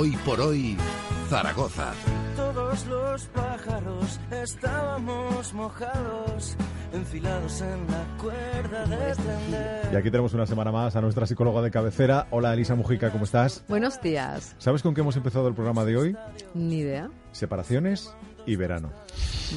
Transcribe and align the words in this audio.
Hoy 0.00 0.16
por 0.24 0.40
hoy, 0.40 0.78
Zaragoza. 1.28 1.92
Todos 2.34 2.86
los 2.86 3.26
pájaros 3.26 4.18
estábamos 4.30 5.52
mojados, 5.52 6.56
enfilados 6.94 7.60
en 7.60 7.86
la 7.86 8.06
cuerda 8.18 8.86
de 8.86 9.14
tender. 9.14 9.90
Y 9.92 9.96
aquí 9.96 10.10
tenemos 10.10 10.32
una 10.32 10.46
semana 10.46 10.72
más 10.72 10.96
a 10.96 11.02
nuestra 11.02 11.26
psicóloga 11.26 11.60
de 11.60 11.70
cabecera. 11.70 12.28
Hola 12.30 12.54
Elisa 12.54 12.74
Mujica, 12.76 13.10
¿cómo 13.10 13.24
estás? 13.24 13.62
Buenos 13.68 14.00
días. 14.00 14.54
¿Sabes 14.56 14.80
con 14.82 14.94
qué 14.94 15.02
hemos 15.02 15.16
empezado 15.16 15.48
el 15.48 15.54
programa 15.54 15.84
de 15.84 15.98
hoy? 15.98 16.16
Ni 16.54 16.78
idea. 16.78 17.10
Separaciones 17.32 18.16
y 18.46 18.56
verano. 18.56 18.90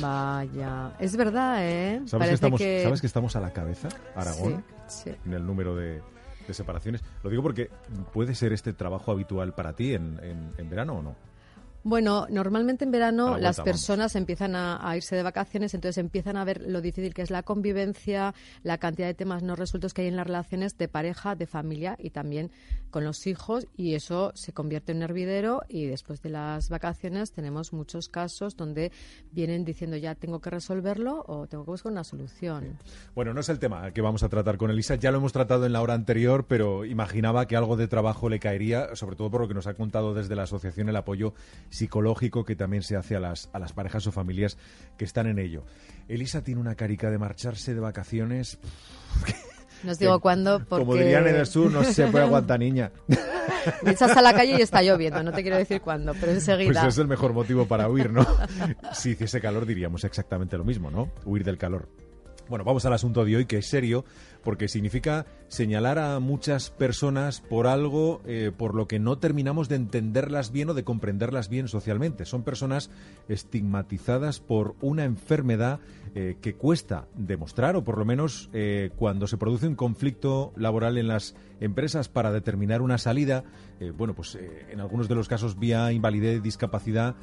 Vaya, 0.01 0.91
es 0.99 1.15
verdad, 1.15 1.59
¿eh? 1.65 2.01
¿Sabes, 2.05 2.27
que 2.27 2.33
estamos, 2.33 2.57
que- 2.59 2.83
¿Sabes 2.83 2.99
que 2.99 3.07
estamos 3.07 3.33
a 3.37 3.39
la 3.39 3.53
cabeza, 3.53 3.87
Aragón, 4.13 4.65
Sí, 4.89 5.03
sí. 5.05 5.15
en 5.25 5.35
el 5.35 5.45
número 5.45 5.73
de, 5.73 6.01
de 6.47 6.53
separaciones? 6.53 7.01
Lo 7.23 7.29
digo 7.29 7.41
porque 7.43 7.69
puede 8.13 8.35
ser 8.35 8.53
este 8.53 8.73
trabajo 8.73 9.11
habitual 9.11 9.53
para 9.53 9.73
ti 9.73 9.93
en, 9.93 10.19
en- 10.23 10.51
en 10.57 10.69
verano 10.69 10.93
o 10.93 11.01
no. 11.01 11.15
Bueno, 11.83 12.27
normalmente 12.29 12.85
en 12.85 12.91
verano 12.91 13.37
las 13.37 13.57
vamos. 13.57 13.71
personas 13.71 14.15
empiezan 14.15 14.55
a, 14.55 14.89
a 14.89 14.95
irse 14.95 15.15
de 15.15 15.23
vacaciones, 15.23 15.73
entonces 15.73 15.97
empiezan 15.97 16.37
a 16.37 16.45
ver 16.45 16.61
lo 16.65 16.81
difícil 16.81 17.13
que 17.13 17.21
es 17.21 17.29
la 17.29 17.43
convivencia, 17.43 18.33
la 18.63 18.77
cantidad 18.77 19.07
de 19.07 19.13
temas 19.13 19.43
no 19.43 19.55
resueltos 19.55 19.93
que 19.93 20.03
hay 20.03 20.07
en 20.07 20.15
las 20.15 20.27
relaciones 20.27 20.77
de 20.77 20.87
pareja, 20.87 21.35
de 21.35 21.47
familia 21.47 21.97
y 21.99 22.11
también 22.11 22.51
con 22.89 23.03
los 23.03 23.27
hijos 23.27 23.67
y 23.75 23.95
eso 23.95 24.31
se 24.35 24.53
convierte 24.53 24.91
en 24.91 24.99
un 24.99 25.03
hervidero 25.03 25.63
y 25.67 25.85
después 25.85 26.21
de 26.21 26.29
las 26.29 26.69
vacaciones 26.69 27.31
tenemos 27.31 27.73
muchos 27.73 28.07
casos 28.07 28.55
donde 28.55 28.91
vienen 29.31 29.65
diciendo 29.65 29.97
ya 29.97 30.15
tengo 30.15 30.39
que 30.39 30.51
resolverlo 30.51 31.23
o 31.27 31.47
tengo 31.47 31.65
que 31.65 31.71
buscar 31.71 31.91
una 31.91 32.03
solución. 32.03 32.77
Bueno, 33.15 33.33
no 33.33 33.41
es 33.41 33.49
el 33.49 33.59
tema 33.59 33.91
que 33.91 34.01
vamos 34.01 34.23
a 34.23 34.29
tratar 34.29 34.57
con 34.57 34.69
Elisa, 34.71 34.95
ya 34.95 35.11
lo 35.11 35.17
hemos 35.17 35.33
tratado 35.33 35.65
en 35.65 35.73
la 35.73 35.81
hora 35.81 35.95
anterior, 35.95 36.45
pero 36.47 36.85
imaginaba 36.85 37.47
que 37.47 37.55
algo 37.55 37.75
de 37.75 37.87
trabajo 37.87 38.29
le 38.29 38.39
caería, 38.39 38.95
sobre 38.95 39.15
todo 39.15 39.31
por 39.31 39.41
lo 39.41 39.47
que 39.47 39.53
nos 39.53 39.67
ha 39.67 39.73
contado 39.73 40.13
desde 40.13 40.35
la 40.35 40.43
asociación 40.43 40.87
el 40.87 40.95
apoyo 40.95 41.33
psicológico 41.73 42.45
que 42.45 42.55
también 42.55 42.83
se 42.83 42.95
hace 42.95 43.15
a 43.15 43.19
las, 43.19 43.49
a 43.51 43.59
las 43.59 43.73
parejas 43.73 44.05
o 44.07 44.11
familias 44.11 44.57
que 44.97 45.05
están 45.05 45.27
en 45.27 45.39
ello. 45.39 45.65
Elisa 46.07 46.43
tiene 46.43 46.61
una 46.61 46.75
carica 46.75 47.09
de 47.09 47.17
marcharse 47.17 47.73
de 47.73 47.79
vacaciones. 47.79 48.59
No 49.83 49.91
os 49.91 49.99
digo 49.99 50.17
cuándo 50.21 50.59
porque... 50.59 50.85
Como 50.85 50.95
dirían 50.95 51.27
en 51.27 51.35
el 51.35 51.45
sur, 51.45 51.69
no 51.69 51.83
se 51.83 52.07
puede 52.07 52.23
aguantar, 52.27 52.57
niña. 52.57 52.89
Me 53.81 53.91
echas 53.91 54.15
a 54.15 54.21
la 54.21 54.33
calle 54.33 54.55
y 54.57 54.61
está 54.61 54.81
lloviendo, 54.81 55.21
no 55.21 55.33
te 55.33 55.41
quiero 55.41 55.57
decir 55.57 55.81
cuándo, 55.81 56.13
pero 56.21 56.31
enseguida. 56.31 56.83
Pues 56.83 56.93
es 56.93 56.99
el 56.99 57.07
mejor 57.09 57.33
motivo 57.33 57.67
para 57.67 57.89
huir, 57.89 58.09
¿no? 58.09 58.25
si 58.93 59.09
hiciese 59.09 59.41
calor 59.41 59.65
diríamos 59.65 60.05
exactamente 60.05 60.57
lo 60.57 60.63
mismo, 60.63 60.89
¿no? 60.89 61.09
Huir 61.25 61.43
del 61.43 61.57
calor. 61.57 61.89
Bueno, 62.47 62.63
vamos 62.63 62.85
al 62.85 62.93
asunto 62.93 63.25
de 63.25 63.35
hoy, 63.35 63.45
que 63.45 63.57
es 63.57 63.67
serio, 63.67 64.05
porque 64.43 64.67
significa 64.67 65.25
señalar 65.47 65.99
a 65.99 66.19
muchas 66.19 66.69
personas 66.69 67.41
por 67.41 67.67
algo 67.67 68.21
eh, 68.25 68.51
por 68.55 68.75
lo 68.75 68.87
que 68.87 68.99
no 68.99 69.17
terminamos 69.17 69.69
de 69.69 69.75
entenderlas 69.75 70.51
bien 70.51 70.69
o 70.69 70.73
de 70.73 70.83
comprenderlas 70.83 71.49
bien 71.49 71.67
socialmente. 71.67 72.25
Son 72.25 72.43
personas 72.43 72.89
estigmatizadas 73.27 74.39
por 74.39 74.75
una 74.81 75.05
enfermedad 75.05 75.79
eh, 76.15 76.37
que 76.41 76.55
cuesta 76.55 77.07
demostrar, 77.15 77.75
o 77.75 77.83
por 77.83 77.97
lo 77.97 78.05
menos 78.05 78.49
eh, 78.53 78.91
cuando 78.95 79.27
se 79.27 79.37
produce 79.37 79.67
un 79.67 79.75
conflicto 79.75 80.53
laboral 80.55 80.97
en 80.97 81.07
las 81.07 81.35
empresas 81.59 82.09
para 82.09 82.31
determinar 82.31 82.81
una 82.81 82.97
salida, 82.97 83.43
bueno, 83.97 84.13
pues 84.13 84.37
en 84.69 84.79
algunos 84.79 85.09
de 85.09 85.15
los 85.15 85.27
casos 85.27 85.59
vía 85.59 85.91
invalidez, 85.91 86.41
discapacidad, 86.41 87.15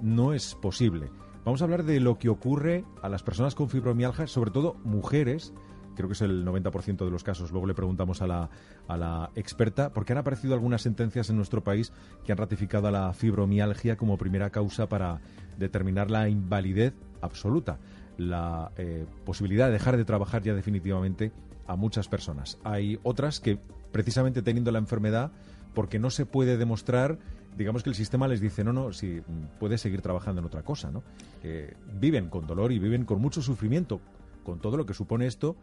no 0.00 0.32
es 0.32 0.54
posible. 0.54 1.10
Vamos 1.44 1.62
a 1.62 1.64
hablar 1.64 1.84
de 1.84 2.00
lo 2.00 2.18
que 2.18 2.28
ocurre 2.28 2.84
a 3.02 3.08
las 3.08 3.22
personas 3.22 3.54
con 3.54 3.68
fibromialgia, 3.68 4.26
sobre 4.26 4.50
todo 4.50 4.76
mujeres, 4.84 5.54
creo 5.98 6.08
que 6.08 6.14
es 6.14 6.22
el 6.22 6.46
90% 6.46 7.04
de 7.04 7.10
los 7.10 7.24
casos. 7.24 7.50
Luego 7.50 7.66
le 7.66 7.74
preguntamos 7.74 8.22
a 8.22 8.28
la, 8.28 8.48
a 8.86 8.96
la 8.96 9.30
experta, 9.34 9.92
porque 9.92 10.12
han 10.12 10.18
aparecido 10.18 10.54
algunas 10.54 10.80
sentencias 10.80 11.28
en 11.28 11.36
nuestro 11.36 11.64
país 11.64 11.92
que 12.24 12.30
han 12.30 12.38
ratificado 12.38 12.86
a 12.86 12.92
la 12.92 13.12
fibromialgia 13.12 13.96
como 13.96 14.16
primera 14.16 14.50
causa 14.50 14.88
para 14.88 15.20
determinar 15.58 16.08
la 16.08 16.28
invalidez 16.28 16.94
absoluta, 17.20 17.78
la 18.16 18.70
eh, 18.76 19.06
posibilidad 19.24 19.66
de 19.66 19.72
dejar 19.72 19.96
de 19.96 20.04
trabajar 20.04 20.42
ya 20.44 20.54
definitivamente 20.54 21.32
a 21.66 21.74
muchas 21.74 22.06
personas. 22.06 22.58
Hay 22.62 23.00
otras 23.02 23.40
que, 23.40 23.58
precisamente 23.90 24.40
teniendo 24.40 24.70
la 24.70 24.78
enfermedad, 24.78 25.32
porque 25.74 25.98
no 25.98 26.10
se 26.10 26.26
puede 26.26 26.56
demostrar, 26.58 27.18
digamos 27.56 27.82
que 27.82 27.90
el 27.90 27.96
sistema 27.96 28.28
les 28.28 28.40
dice, 28.40 28.62
no, 28.62 28.72
no, 28.72 28.92
si 28.92 29.20
mm, 29.20 29.58
puedes 29.58 29.80
seguir 29.80 30.00
trabajando 30.00 30.40
en 30.42 30.46
otra 30.46 30.62
cosa, 30.62 30.92
¿no? 30.92 31.02
Eh, 31.42 31.74
viven 32.00 32.28
con 32.28 32.46
dolor 32.46 32.70
y 32.70 32.78
viven 32.78 33.04
con 33.04 33.20
mucho 33.20 33.42
sufrimiento, 33.42 34.00
con 34.44 34.60
todo 34.60 34.76
lo 34.76 34.86
que 34.86 34.94
supone 34.94 35.26
esto 35.26 35.56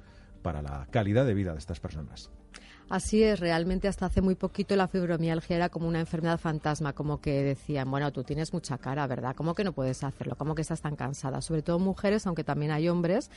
para 0.45 0.61
la 0.61 0.87
calidad 0.91 1.25
de 1.25 1.33
vida 1.33 1.53
de 1.53 1.57
estas 1.57 1.79
personas. 1.79 2.29
Así 2.87 3.23
es, 3.23 3.39
realmente 3.39 3.87
hasta 3.87 4.05
hace 4.05 4.21
muy 4.21 4.35
poquito 4.35 4.75
la 4.75 4.87
fibromialgia 4.87 5.55
era 5.55 5.69
como 5.69 5.87
una 5.87 5.99
enfermedad 5.99 6.39
fantasma, 6.39 6.93
como 6.93 7.19
que 7.19 7.41
decían, 7.41 7.89
bueno, 7.89 8.13
tú 8.13 8.23
tienes 8.23 8.53
mucha 8.53 8.77
cara, 8.77 9.07
¿verdad? 9.07 9.35
¿Cómo 9.35 9.55
que 9.55 9.63
no 9.63 9.73
puedes 9.73 10.03
hacerlo? 10.03 10.35
¿Cómo 10.37 10.53
que 10.53 10.61
estás 10.61 10.81
tan 10.81 10.95
cansada? 10.95 11.41
Sobre 11.41 11.63
todo 11.63 11.79
mujeres, 11.79 12.27
aunque 12.27 12.43
también 12.43 12.71
hay 12.71 12.87
hombres. 12.87 13.31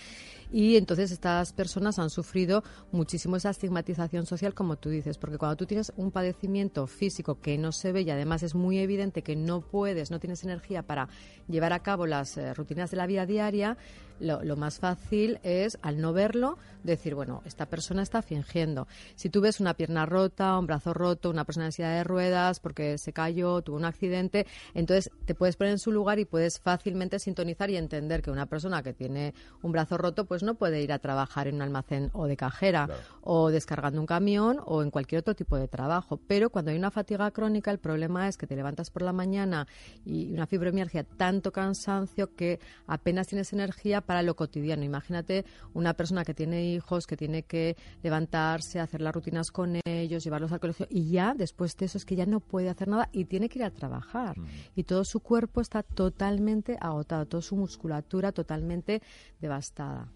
Y 0.53 0.77
entonces 0.77 1.11
estas 1.13 1.55
personas 1.55 1.99
han 1.99 2.11
sufrido 2.11 2.63
muchísimo 2.93 3.37
esa 3.37 3.49
estigmatización 3.49 4.27
social, 4.27 4.53
como 4.53 4.77
tú 4.77 4.91
dices, 4.91 5.17
porque 5.17 5.39
cuando 5.39 5.57
tú 5.57 5.65
tienes 5.65 5.95
un 5.97 6.11
padecimiento 6.11 6.87
físico 6.87 7.41
que 7.41 7.57
no 7.57 7.73
se 7.73 7.91
ve 7.93 8.03
y 8.03 8.11
además 8.11 8.43
es 8.43 8.55
muy 8.55 8.79
evidente 8.81 9.23
que 9.23 9.35
no 9.35 9.63
puedes, 9.63 10.11
no 10.11 10.21
tienes 10.21 10.45
energía 10.45 10.83
para 10.83 11.09
llevar 11.49 11.73
a 11.73 11.79
cabo 11.79 12.07
las 12.07 12.37
eh, 12.37 12.53
rutinas 12.53 12.91
de 12.91 12.99
la 12.99 13.07
vida 13.07 13.25
diaria, 13.25 13.79
lo, 14.21 14.43
lo 14.43 14.57
más 14.57 14.79
fácil 14.79 15.39
es, 15.43 15.79
al 15.83 16.01
no 16.01 16.13
verlo, 16.13 16.59
decir, 16.83 17.15
bueno, 17.15 17.43
esta 17.45 17.67
persona 17.67 18.03
está 18.03 18.23
fingiendo. 18.23 18.87
Si 19.17 19.29
tú 19.31 19.41
ves 19.41 19.61
una 19.61 19.75
pierna 19.75 20.07
rota, 20.07 20.59
un 20.59 20.67
brazo 20.67 20.95
roto, 20.95 21.29
una 21.31 21.45
persona 21.45 21.67
en 21.67 21.73
silla 21.73 21.91
de 21.91 22.05
ruedas 22.05 22.61
porque 22.61 22.99
se 22.99 23.13
cayó, 23.13 23.61
tuvo 23.63 23.77
un 23.77 23.85
accidente, 23.85 24.47
entonces 24.75 25.11
te 25.25 25.35
puedes 25.35 25.57
poner 25.57 25.73
en 25.73 25.79
su 25.79 25.93
lugar 25.93 26.19
y 26.19 26.25
puedes 26.25 26.61
fácilmente 26.61 27.19
sintonizar 27.19 27.69
y 27.71 27.77
entender 27.77 28.23
que 28.23 28.31
una 28.31 28.47
persona 28.47 28.83
que 28.83 28.93
tiene 28.93 29.35
un 29.63 29.73
brazo 29.73 29.99
roto 29.99 30.25
pues 30.25 30.43
no 30.43 30.55
puede 30.55 30.81
ir 30.83 30.93
a 30.93 30.99
trabajar 30.99 31.49
en 31.49 31.57
un 31.57 31.63
almacén 31.63 32.11
o 32.13 32.27
de 32.27 32.37
cajera 32.37 32.87
Claro. 32.87 33.01
o 33.23 33.51
descargando 33.51 34.01
un 34.01 34.07
camión 34.07 34.61
o 34.65 34.83
en 34.83 34.91
cualquier 34.91 35.21
otro 35.21 35.35
tipo 35.35 35.57
de 35.57 35.69
trabajo. 35.69 36.19
Pero 36.29 36.51
cuando 36.51 36.71
hay 36.71 36.77
una 36.77 36.91
fatiga 36.91 37.31
crónica, 37.31 37.71
el 37.71 37.79
problema 37.79 38.29
es 38.29 38.37
que 38.37 38.47
te 38.47 38.57
levantas 38.57 38.91
por 38.91 39.03
la 39.03 39.13
mañana 39.13 39.67
y 40.05 40.33
una 40.33 40.47
fibromialgia, 40.47 41.05
tanto 41.05 41.53
cansancio 41.53 42.35
que 42.35 42.61
apenas 42.87 43.27
tienes 43.27 43.53
energía 43.53 44.01
para 44.09 44.23
lo 44.23 44.35
cotidiano. 44.37 44.85
Imagínate 44.85 45.45
una 45.75 45.93
persona 45.93 46.25
que 46.25 46.33
tiene 46.33 46.65
hijos, 46.65 47.07
que 47.07 47.15
tiene 47.15 47.43
que 47.43 47.77
levantarse, 48.03 48.81
hacer 48.81 49.03
las 49.03 49.15
rutinas 49.15 49.51
con 49.51 49.79
ellos, 49.85 50.25
llevarlos 50.25 50.51
al 50.51 50.61
colegio 50.61 50.87
y 50.89 51.11
ya 51.11 51.35
después 51.35 51.77
de 51.77 51.85
eso 51.85 51.99
es 51.99 52.07
que 52.07 52.17
ya 52.17 52.25
no 52.25 52.41
puede 52.41 52.71
hacer 52.71 52.89
nada 52.89 53.11
y 53.13 53.27
tiene 53.27 53.51
que 53.51 53.59
ir 53.59 53.67
a 53.67 53.71
trabajar. 53.71 54.35
Y 54.75 54.85
todo 54.85 55.05
su 55.05 55.21
cuerpo 55.21 55.61
está 55.61 55.83
totalmente 55.83 56.79
agotado, 56.81 57.27
toda 57.27 57.43
su 57.43 57.55
musculatura 57.55 58.33
totalmente 58.33 59.03
devastada. 59.43 60.11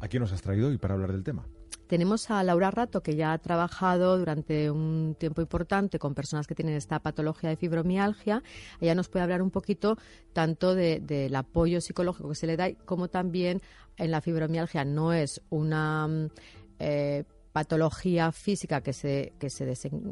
¿A 0.00 0.08
quién 0.08 0.22
nos 0.22 0.32
has 0.32 0.40
traído 0.40 0.68
hoy 0.68 0.78
para 0.78 0.94
hablar 0.94 1.12
del 1.12 1.22
tema? 1.22 1.46
Tenemos 1.86 2.30
a 2.30 2.42
Laura 2.42 2.70
Rato, 2.70 3.02
que 3.02 3.14
ya 3.14 3.32
ha 3.32 3.38
trabajado 3.38 4.18
durante 4.18 4.70
un 4.70 5.16
tiempo 5.18 5.40
importante 5.40 5.98
con 5.98 6.14
personas 6.14 6.46
que 6.46 6.54
tienen 6.54 6.74
esta 6.74 6.98
patología 6.98 7.50
de 7.50 7.56
fibromialgia. 7.56 8.42
Ella 8.80 8.94
nos 8.94 9.08
puede 9.08 9.22
hablar 9.22 9.40
un 9.42 9.50
poquito 9.50 9.96
tanto 10.32 10.74
de- 10.74 11.00
del 11.00 11.34
apoyo 11.36 11.80
psicológico 11.80 12.28
que 12.30 12.34
se 12.34 12.46
le 12.46 12.56
da, 12.56 12.72
como 12.84 13.08
también 13.08 13.62
en 13.96 14.10
la 14.10 14.20
fibromialgia 14.20 14.84
no 14.84 15.12
es 15.12 15.40
una 15.48 16.06
mm, 16.08 16.26
eh, 16.80 17.24
patología 17.56 18.32
física 18.32 18.82
que 18.82 18.92
se 18.92 19.32
que 19.38 19.48
se 19.48 19.64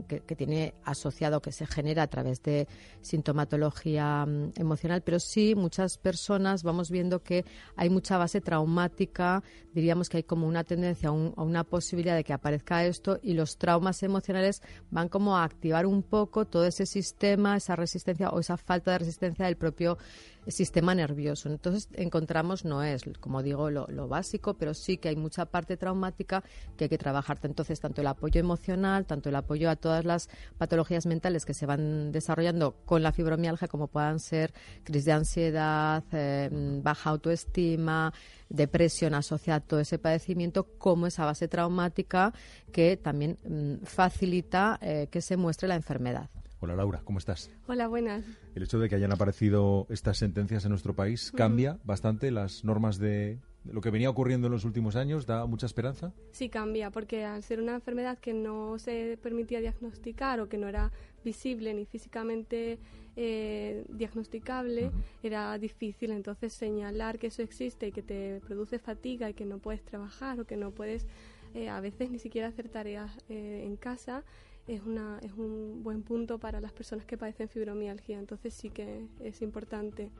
que, 0.08 0.34
tiene 0.34 0.72
asociado 0.82 1.42
que 1.42 1.52
se 1.52 1.66
genera 1.66 2.04
a 2.04 2.06
través 2.06 2.42
de 2.42 2.66
sintomatología 3.02 4.24
mm, 4.24 4.52
emocional 4.56 5.02
pero 5.02 5.20
sí 5.20 5.54
muchas 5.54 5.98
personas 5.98 6.62
vamos 6.62 6.90
viendo 6.90 7.22
que 7.22 7.44
hay 7.76 7.90
mucha 7.90 8.16
base 8.16 8.40
traumática 8.40 9.42
diríamos 9.74 10.08
que 10.08 10.16
hay 10.18 10.22
como 10.22 10.46
una 10.46 10.64
tendencia 10.64 11.10
un- 11.10 11.34
a 11.36 11.42
una 11.42 11.64
posibilidad 11.64 12.16
de 12.16 12.24
que 12.24 12.32
aparezca 12.32 12.82
esto 12.86 13.18
y 13.22 13.34
los 13.34 13.58
traumas 13.58 14.02
emocionales 14.02 14.62
van 14.90 15.10
como 15.10 15.36
a 15.36 15.44
activar 15.44 15.84
un 15.84 16.02
poco 16.02 16.46
todo 16.46 16.64
ese 16.64 16.86
sistema 16.86 17.58
esa 17.58 17.76
resistencia 17.76 18.30
o 18.30 18.40
esa 18.40 18.56
falta 18.56 18.92
de 18.92 18.98
resistencia 19.00 19.44
del 19.44 19.56
propio 19.58 19.98
sistema 20.46 20.94
nervioso. 20.94 21.48
Entonces 21.48 21.88
encontramos, 21.94 22.66
no 22.66 22.82
es, 22.82 23.02
como 23.20 23.42
digo, 23.42 23.70
lo 23.70 24.08
básico, 24.08 24.52
pero 24.52 24.74
sí 24.74 24.98
que 24.98 25.08
hay 25.08 25.16
mucha 25.16 25.46
parte 25.46 25.78
traumática 25.78 26.42
que 26.76 26.84
hay 26.84 26.88
que 26.90 26.98
trabajar. 26.98 27.33
Entonces, 27.42 27.80
tanto 27.80 28.00
el 28.00 28.06
apoyo 28.06 28.40
emocional, 28.40 29.06
tanto 29.06 29.28
el 29.28 29.36
apoyo 29.36 29.70
a 29.70 29.76
todas 29.76 30.04
las 30.04 30.28
patologías 30.58 31.06
mentales 31.06 31.44
que 31.44 31.54
se 31.54 31.66
van 31.66 32.12
desarrollando 32.12 32.76
con 32.84 33.02
la 33.02 33.12
fibromialgia, 33.12 33.68
como 33.68 33.88
puedan 33.88 34.20
ser 34.20 34.52
crisis 34.84 35.04
de 35.04 35.12
ansiedad, 35.12 36.04
eh, 36.12 36.50
baja 36.82 37.10
autoestima, 37.10 38.12
depresión 38.48 39.14
asociada 39.14 39.58
a 39.58 39.60
todo 39.60 39.80
ese 39.80 39.98
padecimiento, 39.98 40.64
como 40.78 41.06
esa 41.06 41.24
base 41.24 41.48
traumática 41.48 42.32
que 42.72 42.96
también 42.96 43.38
mm, 43.44 43.84
facilita 43.84 44.78
eh, 44.80 45.08
que 45.10 45.20
se 45.20 45.36
muestre 45.36 45.68
la 45.68 45.76
enfermedad. 45.76 46.30
Hola 46.60 46.76
Laura, 46.76 47.02
¿cómo 47.04 47.18
estás? 47.18 47.50
Hola, 47.66 47.88
buenas. 47.88 48.24
El 48.54 48.62
hecho 48.62 48.78
de 48.78 48.88
que 48.88 48.94
hayan 48.94 49.12
aparecido 49.12 49.86
estas 49.90 50.16
sentencias 50.16 50.64
en 50.64 50.70
nuestro 50.70 50.94
país 50.94 51.30
cambia 51.30 51.78
bastante 51.84 52.30
las 52.30 52.64
normas 52.64 52.96
de 52.96 53.38
lo 53.64 53.80
que 53.80 53.90
venía 53.90 54.10
ocurriendo 54.10 54.46
en 54.46 54.52
los 54.52 54.64
últimos 54.64 54.96
años 54.96 55.26
da 55.26 55.46
mucha 55.46 55.66
esperanza? 55.66 56.12
Sí, 56.32 56.48
cambia, 56.48 56.90
porque 56.90 57.24
al 57.24 57.42
ser 57.42 57.60
una 57.60 57.74
enfermedad 57.74 58.18
que 58.18 58.34
no 58.34 58.78
se 58.78 59.18
permitía 59.22 59.60
diagnosticar 59.60 60.40
o 60.40 60.48
que 60.48 60.58
no 60.58 60.68
era 60.68 60.92
visible 61.24 61.72
ni 61.72 61.86
físicamente 61.86 62.78
eh, 63.16 63.84
diagnosticable, 63.88 64.90
era 65.22 65.56
difícil 65.58 66.10
entonces 66.10 66.52
señalar 66.52 67.18
que 67.18 67.28
eso 67.28 67.42
existe 67.42 67.88
y 67.88 67.92
que 67.92 68.02
te 68.02 68.40
produce 68.46 68.78
fatiga 68.78 69.30
y 69.30 69.34
que 69.34 69.46
no 69.46 69.58
puedes 69.58 69.82
trabajar 69.82 70.40
o 70.40 70.44
que 70.44 70.56
no 70.56 70.70
puedes 70.70 71.06
eh, 71.54 71.68
a 71.68 71.80
veces 71.80 72.10
ni 72.10 72.18
siquiera 72.18 72.48
hacer 72.48 72.68
tareas 72.68 73.16
eh, 73.28 73.62
en 73.64 73.76
casa 73.76 74.24
es, 74.66 74.82
una, 74.82 75.18
es 75.22 75.32
un 75.32 75.82
buen 75.82 76.02
punto 76.02 76.38
para 76.38 76.60
las 76.60 76.72
personas 76.72 77.04
que 77.04 77.18
padecen 77.18 77.48
fibromialgia. 77.48 78.18
Entonces 78.18 78.54
sí 78.54 78.70
que 78.70 79.06
es 79.20 79.42
importante. 79.42 80.10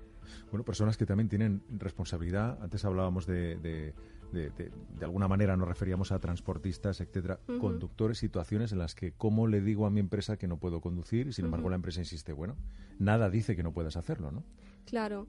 Bueno, 0.51 0.65
personas 0.65 0.97
que 0.97 1.07
también 1.07 1.29
tienen 1.29 1.63
responsabilidad. 1.71 2.59
Antes 2.63 2.85
hablábamos 2.85 3.27
de, 3.27 3.57
de, 3.57 3.95
de, 4.33 4.71
alguna 5.03 5.29
manera 5.29 5.57
nos 5.57 5.69
referíamos 5.69 6.13
a 6.13 6.19
transportistas, 6.19 7.01
etcétera, 7.01 7.41
conductores, 7.61 8.19
situaciones 8.19 8.73
en 8.73 8.79
las 8.79 8.95
que, 8.95 9.13
¿cómo 9.13 9.47
le 9.47 9.61
digo 9.61 9.87
a 9.87 9.91
mi 9.91 10.01
empresa 10.01 10.37
que 10.37 10.49
no 10.49 10.59
puedo 10.59 10.81
conducir? 10.81 11.29
Y 11.29 11.33
sin 11.33 11.47
embargo, 11.47 11.69
la 11.71 11.77
empresa 11.77 12.01
insiste, 12.01 12.33
bueno, 12.33 12.57
nada 12.99 13.31
dice 13.31 13.57
que 13.57 13.63
no 13.63 13.73
puedas 13.73 13.97
hacerlo, 13.97 14.31
¿no? 14.31 14.43
Claro. 14.87 15.27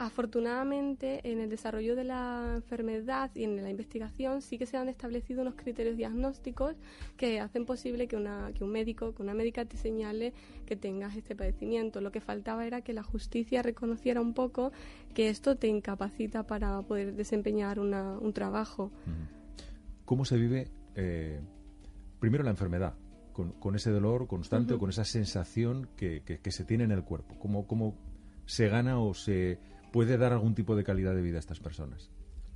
Afortunadamente, 0.00 1.20
en 1.30 1.40
el 1.40 1.50
desarrollo 1.50 1.94
de 1.94 2.04
la 2.04 2.54
enfermedad 2.56 3.30
y 3.34 3.44
en 3.44 3.62
la 3.62 3.68
investigación 3.68 4.40
sí 4.40 4.56
que 4.56 4.64
se 4.64 4.78
han 4.78 4.88
establecido 4.88 5.42
unos 5.42 5.56
criterios 5.56 5.98
diagnósticos 5.98 6.74
que 7.18 7.38
hacen 7.38 7.66
posible 7.66 8.08
que, 8.08 8.16
una, 8.16 8.50
que 8.54 8.64
un 8.64 8.70
médico, 8.70 9.14
que 9.14 9.20
una 9.20 9.34
médica 9.34 9.66
te 9.66 9.76
señale 9.76 10.32
que 10.64 10.74
tengas 10.74 11.16
este 11.16 11.36
padecimiento. 11.36 12.00
Lo 12.00 12.12
que 12.12 12.22
faltaba 12.22 12.66
era 12.66 12.80
que 12.80 12.94
la 12.94 13.02
justicia 13.02 13.60
reconociera 13.60 14.22
un 14.22 14.32
poco 14.32 14.72
que 15.12 15.28
esto 15.28 15.56
te 15.56 15.68
incapacita 15.68 16.46
para 16.46 16.80
poder 16.80 17.12
desempeñar 17.12 17.78
un 17.78 18.32
trabajo. 18.32 18.90
¿Cómo 20.06 20.24
se 20.24 20.38
vive 20.38 20.70
eh, 20.94 21.42
primero 22.20 22.42
la 22.42 22.52
enfermedad? 22.52 22.94
Con, 23.34 23.76
ese 23.76 23.90
dolor 23.90 24.26
constante 24.26 24.72
o 24.72 24.78
con 24.78 24.88
esa 24.88 25.04
sensación 25.04 25.90
que, 25.94 26.22
que, 26.22 26.50
se 26.50 26.64
tiene 26.64 26.84
en 26.84 26.90
el 26.90 27.04
cuerpo. 27.04 27.38
¿Cómo, 27.38 27.66
¿Cómo 27.66 27.98
se 28.46 28.68
gana 28.68 28.98
o 28.98 29.12
se 29.14 29.58
puede 29.90 30.18
dar 30.18 30.32
algún 30.32 30.54
tipo 30.54 30.76
de 30.76 30.84
calidad 30.84 31.14
de 31.14 31.22
vida 31.22 31.36
a 31.36 31.40
estas 31.40 31.60
personas? 31.60 32.10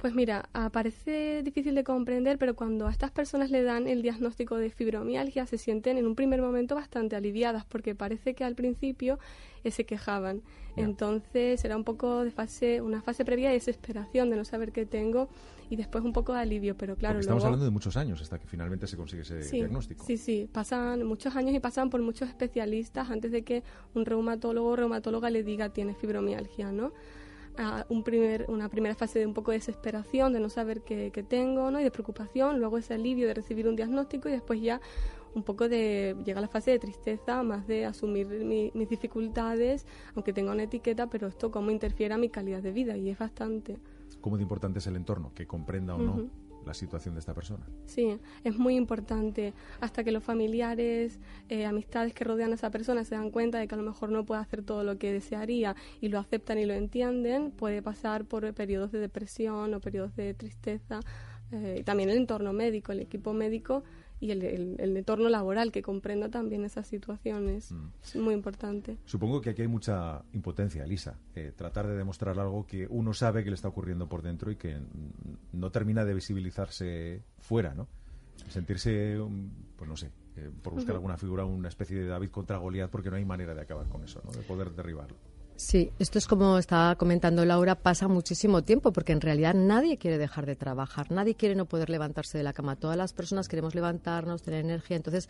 Pues 0.05 0.15
mira, 0.15 0.51
parece 0.71 1.43
difícil 1.43 1.75
de 1.75 1.83
comprender, 1.83 2.37
pero 2.37 2.55
cuando 2.55 2.89
a 2.89 2.91
estas 2.91 3.11
personas 3.11 3.51
le 3.51 3.63
dan 3.63 3.89
el 3.89 4.03
diagnóstico 4.03 4.59
de 4.59 4.69
fibromialgia 4.69 5.47
se 5.47 5.57
sienten 5.57 5.97
en 5.97 6.07
un 6.07 6.15
primer 6.15 6.43
momento 6.43 6.75
bastante 6.75 7.17
aliviadas 7.17 7.65
porque 7.65 7.95
parece 7.95 8.35
que 8.35 8.45
al 8.45 8.55
principio 8.55 9.19
eh, 9.63 9.71
se 9.71 9.87
quejaban. 9.87 10.43
Entonces 10.77 11.65
era 11.65 11.75
un 11.75 11.85
poco 11.85 12.23
de 12.23 12.31
fase, 12.31 12.83
una 12.83 13.01
fase 13.01 13.25
previa 13.25 13.49
de 13.49 13.55
desesperación 13.55 14.29
de 14.29 14.37
no 14.37 14.45
saber 14.45 14.73
qué 14.73 14.85
tengo 14.85 15.31
y 15.71 15.77
después 15.77 16.05
un 16.05 16.13
poco 16.13 16.35
de 16.35 16.41
alivio, 16.41 16.77
pero 16.77 16.97
claro. 16.97 17.21
estamos 17.21 17.43
hablando 17.43 17.65
de 17.65 17.71
muchos 17.71 17.97
años 17.97 18.21
hasta 18.21 18.39
que 18.39 18.47
finalmente 18.47 18.87
se 18.87 18.99
consigue 18.99 19.23
ese 19.23 19.39
diagnóstico. 19.39 20.05
Sí, 20.05 20.19
sí, 20.19 20.51
pasan 20.53 21.07
muchos 21.07 21.35
años 21.35 21.55
y 21.55 21.61
pasan 21.61 21.89
por 21.89 22.03
muchos 22.03 22.29
especialistas 22.29 23.09
antes 23.09 23.33
de 23.33 23.43
que 23.43 23.63
un 23.95 24.05
reumatólogo 24.05 24.69
o 24.69 24.77
reumatóloga 24.77 25.31
le 25.31 25.43
diga 25.43 25.71
tiene 25.71 25.95
fibromialgia, 25.95 26.73
¿no? 26.73 26.93
Un 27.89 28.03
primer, 28.03 28.47
una 28.49 28.69
primera 28.69 28.95
fase 28.95 29.19
de 29.21 29.27
un 29.27 29.35
poco 29.35 29.51
de 29.51 29.59
desesperación, 29.59 30.33
de 30.33 30.41
no 30.41 30.49
saber 30.49 30.83
qué, 30.83 31.11
tengo, 31.29 31.71
¿no? 31.71 31.81
y 31.81 31.85
de 31.85 31.91
preocupación, 31.91 32.59
luego 32.59 32.79
ese 32.79 32.95
alivio 32.95 33.27
de 33.27 33.35
recibir 33.35 33.69
un 33.69 33.77
diagnóstico 33.77 34.29
y 34.29 34.33
después 34.33 34.61
ya 34.61 34.81
un 35.35 35.43
poco 35.43 35.69
de 35.69 36.17
llega 36.25 36.41
la 36.41 36.49
fase 36.49 36.71
de 36.71 36.79
tristeza, 36.79 37.43
más 37.43 37.67
de 37.67 37.87
asumir 37.87 38.27
mis 38.75 38.89
dificultades, 38.89 39.87
aunque 40.15 40.33
tenga 40.33 40.53
una 40.53 40.65
etiqueta, 40.65 41.09
pero 41.09 41.27
esto 41.27 41.51
cómo 41.51 41.71
interfiere 41.71 42.15
a 42.15 42.19
mi 42.19 42.29
calidad 42.29 42.63
de 42.63 42.73
vida 42.73 42.97
y 42.97 43.11
es 43.11 43.19
bastante. 43.19 43.79
¿Cómo 44.21 44.37
de 44.37 44.43
importante 44.43 44.79
es 44.79 44.87
el 44.87 44.97
entorno, 44.97 45.33
que 45.35 45.47
comprenda 45.47 45.95
o 45.95 45.99
no 45.99 46.44
la 46.67 46.75
situación 46.75 47.15
de 47.15 47.21
esta 47.21 47.35
persona. 47.35 47.67
Sí, 47.87 48.19
es 48.43 48.57
muy 48.57 48.77
importante. 48.77 49.53
Hasta 49.81 50.05
que 50.05 50.13
los 50.13 50.23
familiares, 50.23 51.21
eh, 51.49 51.67
amistades 51.67 52.15
que 52.15 52.25
rodean 52.25 52.53
a 52.53 52.55
esa 52.55 52.71
persona 52.71 53.05
se 53.05 53.15
dan 53.15 53.31
cuenta 53.31 53.59
de 53.59 53.69
que 53.69 53.75
a 53.75 53.79
lo 53.79 53.85
mejor 53.85 54.11
no 54.11 54.25
puede 54.25 54.41
hacer 54.41 54.63
todo 54.63 54.85
lo 54.85 54.99
que 54.99 55.13
desearía 55.13 55.77
y 56.01 56.09
lo 56.09 56.19
aceptan 56.19 56.59
y 56.59 56.65
lo 56.65 56.75
entienden, 56.75 57.51
puede 57.51 57.83
pasar 57.83 58.25
por 58.25 58.53
periodos 58.55 58.93
de 58.93 58.99
depresión 58.99 59.75
o 59.75 59.81
periodos 59.81 60.15
de 60.17 60.35
tristeza. 60.35 61.01
Eh, 61.53 61.79
y 61.81 61.83
también 61.85 62.11
el 62.11 62.17
entorno 62.17 62.53
médico, 62.53 62.93
el 62.93 63.01
equipo 63.01 63.33
médico 63.33 63.85
y 64.21 64.31
el, 64.31 64.43
el, 64.43 64.97
entorno 64.97 65.29
laboral 65.29 65.73
que 65.73 65.83
comprenda 65.83 66.29
también 66.29 66.65
esas 66.65 66.87
situaciones. 66.87 67.73
Mm. 67.73 67.89
Es 68.03 68.17
muy 68.17 68.35
importante. 68.35 68.97
Supongo 69.05 69.41
que 69.41 69.51
aquí 69.51 69.63
hay 69.63 69.69
mucha 69.69 70.23
impotencia, 70.33 70.85
Elisa. 70.85 71.19
Eh, 71.35 71.53
tratar 71.55 71.87
de 71.87 71.97
demostrar 71.97 72.39
algo 72.39 72.67
que 72.67 72.87
uno 72.89 73.13
sabe 73.13 73.45
que 73.45 73.51
le 73.51 73.57
está 73.57 73.69
ocurriendo 73.69 74.09
por 74.09 74.23
dentro 74.23 74.51
y 74.51 74.57
que 74.57 74.79
no 75.53 75.71
termina 75.71 76.05
de 76.05 76.15
visibilizarse 76.15 77.23
fuera, 77.39 77.75
¿no? 77.75 77.89
Sentirse, 78.49 79.19
pues 79.77 79.89
no 79.89 79.97
sé, 79.97 80.11
eh, 80.37 80.51
por 80.63 80.75
buscar 80.75 80.95
alguna 80.95 81.17
figura, 81.17 81.45
una 81.45 81.69
especie 81.69 81.99
de 81.99 82.07
David 82.07 82.31
contra 82.31 82.59
Goliat, 82.59 82.91
porque 82.91 83.11
no 83.11 83.17
hay 83.17 83.25
manera 83.25 83.55
de 83.55 83.61
acabar 83.61 83.89
con 83.89 84.03
eso, 84.05 84.21
¿no? 84.25 84.33
De 84.33 84.43
poder 84.43 84.73
derribarlo. 84.73 85.17
Sí, 85.57 85.93
esto 86.01 86.19
es 86.19 86.27
como 86.27 86.59
estaba 86.59 86.97
comentando 86.97 87.45
Laura, 87.45 87.77
pasa 87.77 88.09
muchísimo 88.09 88.65
tiempo 88.65 88.93
porque 88.93 89.13
en 89.13 89.21
realidad 89.21 89.55
nadie 89.55 89.99
quiere 89.99 90.19
dejar 90.19 90.47
de 90.47 90.57
trabajar, 90.57 91.13
nadie 91.13 91.37
quiere 91.37 91.55
no 91.55 91.67
poder 91.67 91.91
levantarse 91.91 92.37
de 92.37 92.43
la 92.43 92.53
cama. 92.53 92.75
Todas 92.75 92.97
las 92.97 93.13
personas 93.13 93.47
queremos 93.47 93.77
levantarnos, 93.77 94.43
tener 94.43 94.65
energía. 94.65 94.97
Entonces, 94.97 95.29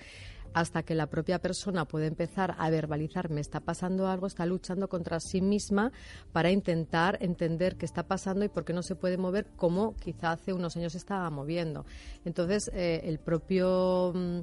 hasta 0.55 0.83
que 0.83 0.95
la 0.95 1.09
propia 1.09 1.41
persona 1.41 1.85
puede 1.85 2.07
empezar 2.07 2.55
a 2.59 2.71
verbalizar 2.71 3.29
me 3.29 3.43
está 3.43 3.61
pasando 3.61 4.09
algo, 4.09 4.27
está 4.27 4.47
luchando 4.47 4.89
contra 4.89 5.21
sí 5.21 5.43
misma 5.43 5.93
para 6.33 6.51
intentar 6.51 7.19
entender 7.21 7.77
qué 7.77 7.85
está 7.85 8.05
pasando 8.05 8.47
y 8.47 8.49
por 8.49 8.65
qué 8.65 8.73
no 8.73 8.83
se 8.83 8.97
puede 8.97 9.19
mover 9.19 9.47
como 9.57 9.95
quizá 9.97 10.33
hace 10.33 10.55
unos 10.55 10.75
años 10.79 10.95
estaba 10.95 11.29
moviendo. 11.29 11.85
Entonces, 12.25 12.71
eh, 12.73 13.03
el 13.05 13.19
propio. 13.19 14.13
Mm, 14.15 14.41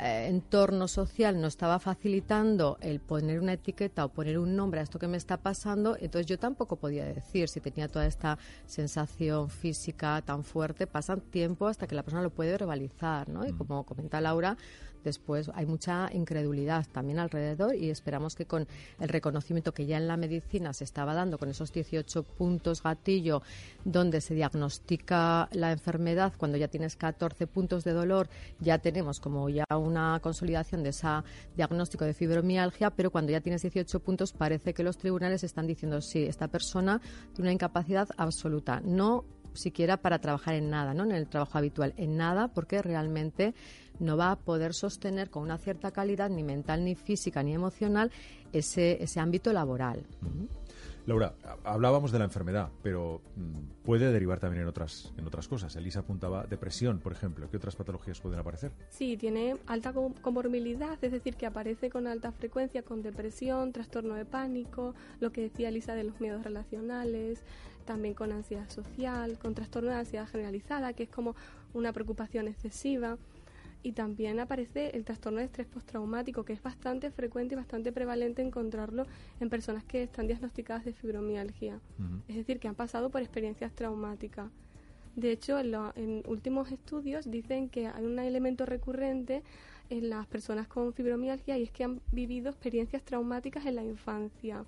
eh, 0.00 0.28
entorno 0.28 0.88
social 0.88 1.40
no 1.40 1.46
estaba 1.46 1.78
facilitando 1.78 2.78
el 2.80 3.00
poner 3.00 3.40
una 3.40 3.54
etiqueta 3.54 4.04
o 4.04 4.08
poner 4.08 4.38
un 4.38 4.54
nombre 4.54 4.80
a 4.80 4.82
esto 4.82 4.98
que 4.98 5.08
me 5.08 5.16
está 5.16 5.38
pasando, 5.38 5.96
entonces 5.96 6.26
yo 6.26 6.38
tampoco 6.38 6.76
podía 6.76 7.04
decir 7.04 7.48
si 7.48 7.60
tenía 7.60 7.88
toda 7.88 8.06
esta 8.06 8.38
sensación 8.66 9.50
física 9.50 10.22
tan 10.22 10.44
fuerte, 10.44 10.86
pasan 10.86 11.20
tiempo 11.20 11.66
hasta 11.66 11.86
que 11.86 11.94
la 11.94 12.02
persona 12.02 12.22
lo 12.22 12.30
puede 12.30 12.52
verbalizar, 12.52 13.28
¿no? 13.28 13.46
Y 13.46 13.52
mm. 13.52 13.58
como 13.58 13.84
comenta 13.84 14.20
Laura, 14.20 14.56
después 15.08 15.50
hay 15.54 15.66
mucha 15.66 16.08
incredulidad 16.12 16.86
también 16.92 17.18
alrededor 17.18 17.74
y 17.74 17.90
esperamos 17.90 18.34
que 18.34 18.46
con 18.46 18.66
el 19.00 19.08
reconocimiento 19.08 19.72
que 19.72 19.86
ya 19.86 19.96
en 19.96 20.06
la 20.06 20.16
medicina 20.16 20.72
se 20.72 20.84
estaba 20.84 21.14
dando 21.14 21.38
con 21.38 21.48
esos 21.48 21.72
18 21.72 22.22
puntos 22.22 22.82
gatillo 22.82 23.42
donde 23.84 24.20
se 24.20 24.34
diagnostica 24.34 25.48
la 25.52 25.72
enfermedad 25.72 26.32
cuando 26.36 26.56
ya 26.56 26.68
tienes 26.68 26.96
14 26.96 27.46
puntos 27.46 27.84
de 27.84 27.92
dolor 27.92 28.28
ya 28.60 28.78
tenemos 28.78 29.20
como 29.20 29.48
ya 29.48 29.64
una 29.76 30.20
consolidación 30.20 30.82
de 30.82 30.90
ese 30.90 31.08
diagnóstico 31.56 32.04
de 32.04 32.14
fibromialgia 32.14 32.90
pero 32.90 33.10
cuando 33.10 33.32
ya 33.32 33.40
tienes 33.40 33.62
18 33.62 34.00
puntos 34.00 34.32
parece 34.32 34.74
que 34.74 34.82
los 34.82 34.98
tribunales 34.98 35.42
están 35.44 35.66
diciendo 35.66 36.00
sí 36.00 36.24
esta 36.24 36.48
persona 36.48 37.00
tiene 37.34 37.48
una 37.48 37.52
incapacidad 37.52 38.08
absoluta. 38.16 38.80
No 38.84 39.24
siquiera 39.58 39.98
para 39.98 40.20
trabajar 40.20 40.54
en 40.54 40.70
nada, 40.70 40.94
¿no? 40.94 41.04
En 41.04 41.12
el 41.12 41.26
trabajo 41.26 41.58
habitual, 41.58 41.92
en 41.96 42.16
nada, 42.16 42.48
porque 42.48 42.80
realmente 42.80 43.54
no 43.98 44.16
va 44.16 44.30
a 44.30 44.36
poder 44.36 44.74
sostener 44.74 45.28
con 45.30 45.42
una 45.42 45.58
cierta 45.58 45.90
calidad, 45.90 46.30
ni 46.30 46.42
mental, 46.42 46.84
ni 46.84 46.94
física, 46.94 47.42
ni 47.42 47.54
emocional, 47.54 48.10
ese, 48.52 49.02
ese 49.02 49.20
ámbito 49.20 49.52
laboral. 49.52 50.04
Laura, 51.08 51.32
hablábamos 51.64 52.12
de 52.12 52.18
la 52.18 52.26
enfermedad, 52.26 52.68
pero 52.82 53.22
mm, 53.34 53.82
puede 53.82 54.12
derivar 54.12 54.40
también 54.40 54.64
en 54.64 54.68
otras, 54.68 55.10
en 55.16 55.26
otras 55.26 55.48
cosas. 55.48 55.74
Elisa 55.74 56.00
apuntaba 56.00 56.44
depresión, 56.44 56.98
por 56.98 57.12
ejemplo. 57.12 57.50
¿Qué 57.50 57.56
otras 57.56 57.76
patologías 57.76 58.20
pueden 58.20 58.38
aparecer? 58.38 58.72
Sí, 58.90 59.16
tiene 59.16 59.56
alta 59.66 59.94
comorbilidad, 60.20 61.02
es 61.02 61.10
decir, 61.10 61.36
que 61.36 61.46
aparece 61.46 61.88
con 61.88 62.06
alta 62.06 62.30
frecuencia 62.32 62.82
con 62.82 63.00
depresión, 63.00 63.72
trastorno 63.72 64.16
de 64.16 64.26
pánico, 64.26 64.94
lo 65.20 65.32
que 65.32 65.40
decía 65.40 65.70
Elisa 65.70 65.94
de 65.94 66.04
los 66.04 66.20
miedos 66.20 66.44
relacionales, 66.44 67.42
también 67.86 68.12
con 68.12 68.30
ansiedad 68.30 68.68
social, 68.68 69.38
con 69.38 69.54
trastorno 69.54 69.88
de 69.88 69.96
ansiedad 69.96 70.28
generalizada, 70.28 70.92
que 70.92 71.04
es 71.04 71.08
como 71.08 71.34
una 71.72 71.94
preocupación 71.94 72.48
excesiva 72.48 73.16
y 73.82 73.92
también 73.92 74.40
aparece 74.40 74.90
el 74.96 75.04
trastorno 75.04 75.38
de 75.38 75.46
estrés 75.46 75.66
postraumático, 75.66 76.44
que 76.44 76.52
es 76.52 76.62
bastante 76.62 77.10
frecuente 77.10 77.54
y 77.54 77.56
bastante 77.56 77.92
prevalente 77.92 78.42
encontrarlo 78.42 79.06
en 79.40 79.48
personas 79.48 79.84
que 79.84 80.02
están 80.02 80.26
diagnosticadas 80.26 80.84
de 80.84 80.92
fibromialgia, 80.92 81.80
es 82.28 82.36
decir, 82.36 82.58
que 82.58 82.68
han 82.68 82.74
pasado 82.74 83.10
por 83.10 83.22
experiencias 83.22 83.72
traumáticas. 83.72 84.50
De 85.16 85.32
hecho, 85.32 85.58
en, 85.58 86.22
últimos 86.28 86.70
estudios 86.70 87.28
dicen 87.28 87.68
que 87.68 87.88
hay 87.88 88.04
un 88.04 88.18
elemento 88.18 88.66
recurrente 88.66 89.42
en 89.90 90.10
las 90.10 90.26
personas 90.26 90.68
con 90.68 90.92
fibromialgia 90.92 91.58
y 91.58 91.64
es 91.64 91.70
que 91.70 91.84
han 91.84 92.00
vivido 92.12 92.50
experiencias 92.50 93.02
traumáticas 93.02 93.66
en 93.66 93.74
la 93.76 93.82
infancia. 93.82 94.64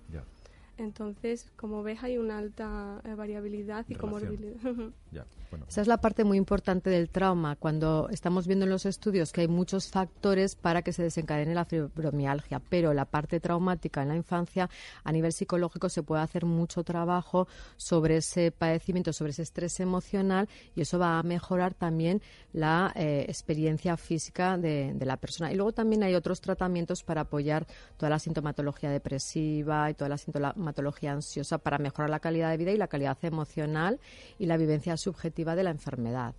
Entonces, 0.81 1.53
como 1.57 1.83
ves, 1.83 2.03
hay 2.03 2.17
una 2.17 2.39
alta 2.39 3.03
eh, 3.05 3.15
variabilidad 3.15 3.85
y 3.89 3.95
comorbilidad. 3.95 4.57
Ya, 5.13 5.27
bueno. 5.51 5.67
Esa 5.69 5.81
es 5.81 5.89
la 5.89 5.97
parte 5.97 6.23
muy 6.23 6.39
importante 6.39 6.89
del 6.89 7.09
trauma, 7.09 7.57
cuando 7.57 8.09
estamos 8.13 8.47
viendo 8.47 8.65
en 8.65 8.71
los 8.71 8.87
estudios 8.87 9.33
que 9.33 9.41
hay 9.41 9.49
muchos 9.49 9.91
factores 9.91 10.55
para 10.55 10.83
que 10.83 10.93
se 10.93 11.03
desencadene 11.03 11.53
la 11.53 11.65
fibromialgia, 11.65 12.63
pero 12.69 12.95
la 12.95 13.07
parte 13.07 13.41
traumática 13.41 14.03
en 14.03 14.09
la 14.09 14.15
infancia, 14.15 14.71
a 15.03 15.11
nivel 15.11 15.33
psicológico, 15.33 15.89
se 15.89 16.05
puede 16.05 16.23
hacer 16.23 16.45
mucho 16.45 16.85
trabajo 16.85 17.49
sobre 17.77 18.19
ese 18.19 18.53
padecimiento, 18.53 19.13
sobre 19.13 19.33
ese 19.33 19.43
estrés 19.43 19.81
emocional, 19.81 20.49
y 20.77 20.83
eso 20.83 21.01
va 21.01 21.19
a 21.19 21.25
mejorar 21.25 21.75
también 21.75 22.23
la 22.53 22.93
eh, 22.95 23.25
experiencia 23.27 23.97
física 23.97 24.59
de, 24.59 24.93
de 24.95 25.07
la 25.07 25.17
persona. 25.17 25.51
Y 25.51 25.57
luego 25.57 25.73
también 25.73 26.05
hay 26.05 26.15
otros 26.15 26.41
tratamientos 26.41 27.03
para 27.03 27.23
apoyar 27.23 27.67
toda 27.97 28.11
la 28.11 28.21
sintomatología 28.21 28.91
depresiva 28.91 29.91
y 29.91 29.95
toda 29.95 30.09
la 30.09 30.19
sintomatología 30.19 30.70
ansiosa 31.09 31.59
para 31.59 31.79
mejorar 31.79 32.11
la 32.11 32.21
calidad 32.21 32.51
de 32.51 32.57
vida 32.57 32.73
y 32.73 32.77
la 32.77 32.89
calidad 32.89 33.19
emocional 33.23 34.01
y 34.39 34.47
la 34.47 34.57
vivencia 34.57 34.97
subjetiva 34.97 35.55
de 35.55 35.65
la 35.65 35.71
enfermedad. 35.71 36.35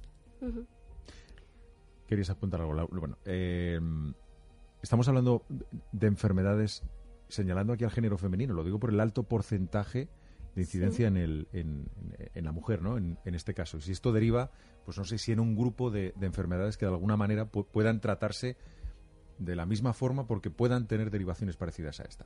Querías 2.07 2.29
apuntar 2.29 2.61
algo, 2.61 2.87
Bueno, 2.87 3.17
eh, 3.25 3.79
estamos 4.81 5.07
hablando 5.07 5.43
de 5.91 6.07
enfermedades 6.07 6.83
señalando 7.27 7.73
aquí 7.73 7.83
al 7.83 7.91
género 7.91 8.17
femenino. 8.17 8.53
Lo 8.53 8.63
digo 8.63 8.79
por 8.79 8.89
el 8.89 8.99
alto 8.99 9.23
porcentaje 9.23 10.09
de 10.55 10.61
incidencia 10.61 11.07
en, 11.07 11.17
el, 11.17 11.47
en, 11.53 11.89
la 12.43 12.51
mujer, 12.51 12.81
¿no? 12.81 12.97
En, 12.97 13.17
este 13.23 13.53
caso. 13.53 13.77
Y 13.77 13.81
si 13.81 13.91
esto 13.91 14.11
deriva, 14.11 14.51
pues 14.85 14.97
no 14.97 15.05
sé 15.05 15.17
si 15.17 15.31
en 15.31 15.39
un 15.39 15.55
grupo 15.55 15.91
de, 15.91 16.13
enfermedades 16.19 16.77
que 16.77 16.85
de 16.85 16.91
alguna 16.91 17.15
manera 17.15 17.45
puedan 17.45 18.01
tratarse 18.01 18.57
de 19.39 19.55
la 19.55 19.65
misma 19.65 19.93
forma 19.93 20.27
porque 20.27 20.49
puedan 20.51 20.87
tener 20.87 21.09
derivaciones 21.09 21.55
parecidas 21.55 21.99
a 21.99 22.03
esta. 22.03 22.25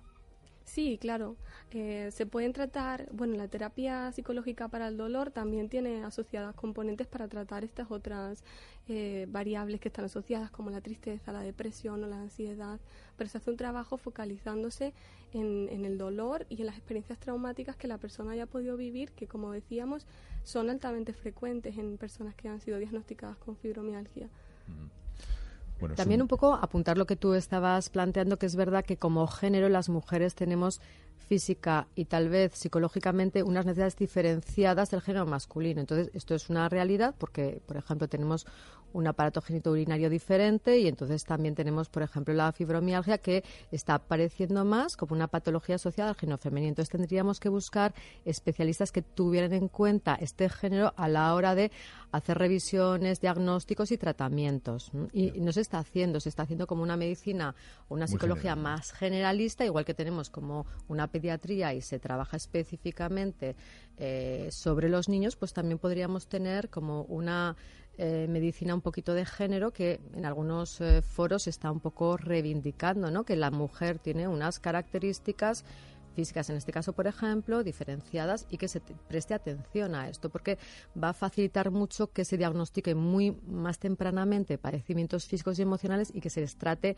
Sí, 0.76 0.98
claro. 0.98 1.38
Eh, 1.72 2.10
se 2.12 2.26
pueden 2.26 2.52
tratar, 2.52 3.08
bueno, 3.14 3.38
la 3.38 3.48
terapia 3.48 4.12
psicológica 4.12 4.68
para 4.68 4.90
el 4.90 4.98
dolor 4.98 5.32
también 5.32 5.70
tiene 5.70 6.04
asociadas 6.04 6.54
componentes 6.54 7.08
para 7.08 7.30
tratar 7.30 7.64
estas 7.64 7.90
otras 7.92 8.44
eh, 8.90 9.26
variables 9.30 9.80
que 9.80 9.88
están 9.88 10.04
asociadas, 10.04 10.52
como 10.52 10.72
la 10.72 10.82
tristeza, 10.82 11.32
la 11.32 11.40
depresión 11.44 12.04
o 12.04 12.08
la 12.08 12.20
ansiedad. 12.20 12.82
Pero 13.16 13.30
se 13.30 13.38
hace 13.38 13.52
un 13.52 13.56
trabajo 13.56 13.96
focalizándose 13.96 14.94
en, 15.32 15.70
en 15.70 15.86
el 15.86 15.98
dolor 15.98 16.46
y 16.50 16.60
en 16.60 16.66
las 16.66 16.76
experiencias 16.76 17.20
traumáticas 17.20 17.78
que 17.78 17.88
la 17.88 17.98
persona 17.98 18.32
haya 18.32 18.46
podido 18.46 18.76
vivir, 18.76 19.14
que 19.14 19.28
como 19.28 19.54
decíamos, 19.54 20.06
son 20.44 20.70
altamente 20.70 21.14
frecuentes 21.14 21.78
en 21.78 21.98
personas 21.98 22.36
que 22.36 22.50
han 22.50 22.60
sido 22.60 22.80
diagnosticadas 22.80 23.38
con 23.38 23.56
fibromialgia. 23.56 24.28
También 25.96 26.22
un... 26.22 26.28
poco 26.28 26.54
apuntar 26.56 26.98
lo 26.98 27.06
que 27.06 27.16
tú 27.16 27.34
estabas 27.34 27.90
planteando, 27.90 28.38
que 28.38 28.46
es 28.46 28.56
verdad 28.56 28.84
que 28.84 28.98
como 28.98 29.28
género 29.28 29.70
las 29.70 29.90
mujeres 29.90 30.36
tenemos 30.36 30.82
física 31.28 31.88
y 31.96 32.06
tal 32.06 32.30
vez 32.30 32.54
psicológicamente 32.54 33.44
unas 33.44 33.66
necesidades 33.66 33.96
diferenciadas 33.96 34.92
del 34.92 35.02
género 35.02 35.26
masculino. 35.26 35.82
Entonces, 35.82 36.12
esto 36.14 36.36
es 36.36 36.50
una 36.50 36.70
realidad 36.70 37.16
porque, 37.18 37.62
por 37.66 37.78
ejemplo, 37.78 38.08
tenemos 38.08 38.46
un 38.96 39.08
aparato 39.08 39.42
genitourinario 39.42 40.10
diferente 40.10 40.80
y 40.80 40.88
entonces 40.88 41.26
también 41.26 41.54
tenemos, 41.54 41.90
por 41.90 42.02
ejemplo, 42.02 42.34
la 42.34 42.54
fibromialgia 42.54 43.18
que 43.18 43.44
está 43.70 43.96
apareciendo 43.96 44.64
más 44.64 44.96
como 44.96 45.14
una 45.14 45.28
patología 45.28 45.76
asociada 45.76 46.12
al 46.12 46.16
género 46.16 46.38
femenino. 46.38 46.70
Entonces 46.70 46.92
tendríamos 46.92 47.42
que 47.42 47.50
buscar 47.50 47.94
especialistas 48.24 48.94
que 48.94 49.02
tuvieran 49.02 49.52
en 49.52 49.68
cuenta 49.68 50.16
este 50.16 50.48
género 50.48 50.94
a 50.96 51.10
la 51.10 51.34
hora 51.36 51.56
de 51.56 51.72
hacer 52.14 52.38
revisiones, 52.38 53.20
diagnósticos 53.20 53.92
y 53.92 53.98
tratamientos. 53.98 54.92
Y, 55.12 55.32
no 55.42 55.52
se 55.52 55.62
está 55.62 55.80
haciendo, 55.80 56.22
se 56.22 56.30
está 56.30 56.44
haciendo 56.44 56.66
como 56.66 56.82
una 56.82 56.96
medicina 56.96 57.54
o 57.90 57.96
una 57.96 58.08
psicología 58.08 58.56
más 58.56 58.94
generalista, 58.94 59.66
igual 59.66 59.84
que 59.84 59.94
tenemos 59.94 60.30
como 60.30 60.66
una 60.88 61.05
pediatría 61.08 61.74
y 61.74 61.82
se 61.82 62.00
trabaja 62.00 62.38
específicamente 62.38 63.56
eh, 63.98 64.50
sobre 64.52 64.90
los 64.90 65.10
niños, 65.10 65.36
pues 65.36 65.54
también 65.54 65.80
podríamos 65.80 66.28
tener 66.28 66.70
como 66.70 67.04
una 67.04 67.56
eh, 67.98 68.28
medicina 68.30 68.76
un 68.76 68.82
poquito 68.82 69.14
de 69.14 69.26
género 69.26 69.72
que 69.72 70.02
en 70.14 70.26
algunos 70.26 70.82
eh, 70.82 71.02
foros 71.02 71.48
está 71.48 71.72
un 71.72 71.80
poco 71.80 72.18
reivindicando, 72.18 73.10
¿no? 73.10 73.24
Que 73.24 73.38
la 73.38 73.52
mujer 73.52 74.00
tiene 74.00 74.28
unas 74.28 74.60
características 74.60 75.64
físicas, 76.16 76.50
en 76.50 76.56
este 76.56 76.72
caso, 76.72 76.94
por 76.94 77.08
ejemplo, 77.08 77.64
diferenciadas 77.64 78.48
y 78.50 78.58
que 78.58 78.68
se 78.68 78.82
preste 78.82 79.34
atención 79.34 79.94
a 79.94 80.10
esto, 80.10 80.30
porque 80.30 80.58
va 81.02 81.10
a 81.10 81.14
facilitar 81.14 81.72
mucho 81.72 82.12
que 82.12 82.26
se 82.26 82.38
diagnostique 82.38 82.96
muy 82.96 83.38
más 83.48 83.78
tempranamente 83.78 84.58
padecimientos 84.58 85.26
físicos 85.28 85.60
y 85.60 85.62
emocionales 85.62 86.12
y 86.14 86.22
que 86.22 86.30
se 86.30 86.42
les 86.42 86.56
trate 86.56 86.96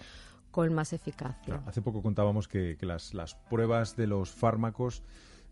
con 0.52 0.74
más 0.74 0.94
eficacia. 0.94 1.62
hace 1.66 1.82
poco 1.82 2.02
contábamos 2.02 2.48
que, 2.48 2.78
las, 2.82 3.14
las, 3.14 3.36
pruebas 3.36 3.96
de 3.96 4.08
los 4.08 4.32
fármacos 4.32 5.04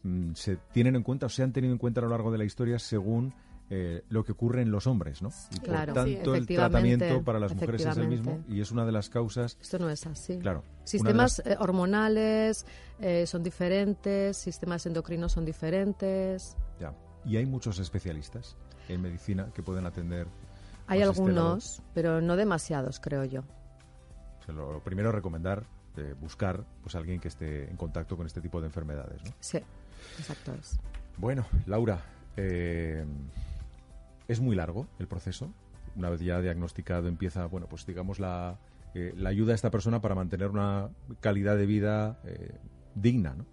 mm, 0.03 0.33
se 0.33 0.57
tienen 0.71 0.95
en 0.95 1.03
cuenta 1.03 1.25
o 1.25 1.29
se 1.29 1.43
han 1.43 1.51
tenido 1.51 1.73
en 1.73 1.79
cuenta 1.79 2.01
a 2.01 2.03
lo 2.03 2.09
largo 2.09 2.31
de 2.31 2.37
la 2.37 2.45
historia 2.45 2.79
según 2.79 3.33
eh, 3.69 4.03
lo 4.09 4.23
que 4.23 4.31
ocurre 4.31 4.61
en 4.61 4.71
los 4.71 4.85
hombres, 4.85 5.21
¿no? 5.21 5.29
Y 5.51 5.59
claro, 5.59 5.93
por 5.93 6.03
tanto, 6.03 6.35
el 6.35 6.45
tratamiento 6.45 7.23
para 7.23 7.39
las 7.39 7.53
mujeres 7.53 7.85
es 7.85 7.97
el 7.97 8.07
mismo 8.07 8.43
y 8.47 8.61
es 8.61 8.71
una 8.71 8.85
de 8.85 8.91
las 8.91 9.09
causas. 9.09 9.57
Esto 9.59 9.79
no 9.79 9.89
es 9.89 10.05
así. 10.05 10.37
Claro. 10.37 10.63
Sistemas 10.83 11.41
eh, 11.45 11.55
hormonales 11.59 12.65
eh, 12.99 13.25
son 13.25 13.41
diferentes, 13.41 14.37
sistemas 14.37 14.85
endocrinos 14.85 15.31
son 15.31 15.45
diferentes. 15.45 16.55
Ya. 16.79 16.93
Y 17.25 17.37
hay 17.37 17.45
muchos 17.47 17.79
especialistas 17.79 18.55
en 18.87 19.01
medicina 19.01 19.49
que 19.53 19.63
pueden 19.63 19.87
atender. 19.87 20.27
Hay 20.85 21.01
este 21.01 21.09
algunos, 21.09 21.81
pero 21.95 22.21
no 22.21 22.35
demasiados, 22.35 22.99
creo 22.99 23.23
yo. 23.23 23.43
lo, 24.47 24.79
primero 24.83 25.11
recomendar 25.11 25.65
buscar 26.19 26.65
pues 26.83 26.95
alguien 26.95 27.19
que 27.19 27.29
esté 27.29 27.69
en 27.69 27.77
contacto 27.77 28.17
con 28.17 28.25
este 28.25 28.41
tipo 28.41 28.59
de 28.59 28.67
enfermedades, 28.67 29.23
¿no? 29.23 29.31
Sí, 29.39 29.59
exacto. 30.19 30.53
Bueno, 31.17 31.45
Laura, 31.65 32.03
eh, 32.35 33.05
es 34.27 34.39
muy 34.39 34.55
largo 34.55 34.87
el 34.99 35.07
proceso. 35.07 35.51
Una 35.95 36.09
vez 36.09 36.21
ya 36.21 36.41
diagnosticado 36.41 37.07
empieza, 37.07 37.45
bueno, 37.45 37.67
pues 37.67 37.85
digamos 37.85 38.19
la, 38.19 38.57
eh, 38.93 39.13
la 39.15 39.29
ayuda 39.29 39.53
a 39.53 39.55
esta 39.55 39.71
persona 39.71 40.01
para 40.01 40.15
mantener 40.15 40.49
una 40.49 40.89
calidad 41.21 41.57
de 41.57 41.65
vida 41.65 42.19
eh, 42.25 42.57
digna, 42.95 43.33
¿no? 43.33 43.45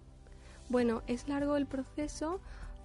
Bueno, 0.69 1.03
es 1.07 1.27
largo 1.27 1.57
el 1.57 1.65
proceso 1.65 2.39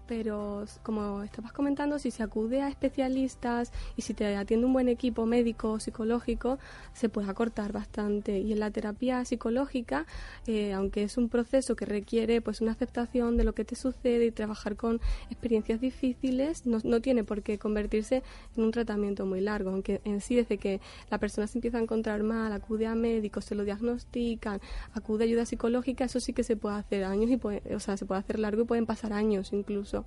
pero 0.09 0.65
como 0.83 1.23
estabas 1.23 1.53
comentando, 1.53 1.99
si 1.99 2.11
se 2.11 2.23
acude 2.23 2.63
a 2.63 2.69
especialistas 2.69 3.71
y 3.95 4.03
si 4.03 4.15
te 4.15 4.35
atiende 4.37 4.67
un 4.67 4.73
buen 4.73 4.89
equipo 4.89 5.27
médico 5.27 5.73
o 5.73 5.81
psicológico, 5.81 6.59
se 6.95 7.11
puede 7.11 7.31
acortar 7.31 7.73
bastante. 7.73 8.39
Y 8.39 8.53
en 8.53 8.61
la 8.61 8.71
terapia 8.71 9.25
psicológica, 9.27 10.07
eh, 10.47 10.73
aunque 10.73 11.03
es 11.03 11.19
un 11.19 11.29
proceso 11.29 11.77
que 11.77 11.85
requiere 11.85 12.41
pues 12.41 12.63
una 12.63 12.73
aceptación 12.73 13.37
de 13.37 13.45
lo 13.45 13.53
que 13.53 13.67
te 13.67 13.77
sucede 13.77 14.25
y 14.25 14.31
trabajar 14.31 14.77
con 14.77 15.01
experiencias 15.31 15.81
difíciles, 15.81 16.67
no, 16.67 16.79
no 16.83 17.01
tiene 17.03 17.23
por 17.23 17.43
qué 17.43 17.59
convertirse 17.59 18.23
en 18.57 18.65
un 18.65 18.71
tratamiento 18.71 19.27
muy 19.27 19.43
largo, 19.43 19.71
aunque 19.71 20.01
en 20.05 20.23
sí 20.23 20.35
desde 20.37 20.57
que 20.57 20.81
la 21.11 21.19
persona 21.19 21.47
se 21.47 21.59
empieza 21.59 21.77
a 21.77 21.83
encontrar 21.83 22.23
mal, 22.23 22.51
acude 22.53 22.87
a 22.87 22.95
médicos, 22.95 23.45
se 23.45 23.55
lo 23.55 23.65
diagnostican, 23.65 24.61
acude 24.95 25.25
a 25.25 25.27
ayuda 25.27 25.45
psicológica, 25.45 26.05
eso 26.05 26.19
sí 26.19 26.33
que 26.33 26.45
se 26.45 26.57
puede 26.57 26.77
hacer 26.77 27.05
años 27.05 27.31
y 27.31 27.37
puede, 27.37 27.63
o 27.75 27.81
sea, 27.81 27.99
se 27.99 28.07
puede 28.07 28.21
hacer 28.21 28.39
largo 28.39 28.63
y 28.63 28.65
pueden 28.65 28.87
pasar 28.87 29.13
años 29.13 29.53
incluso 29.53 29.98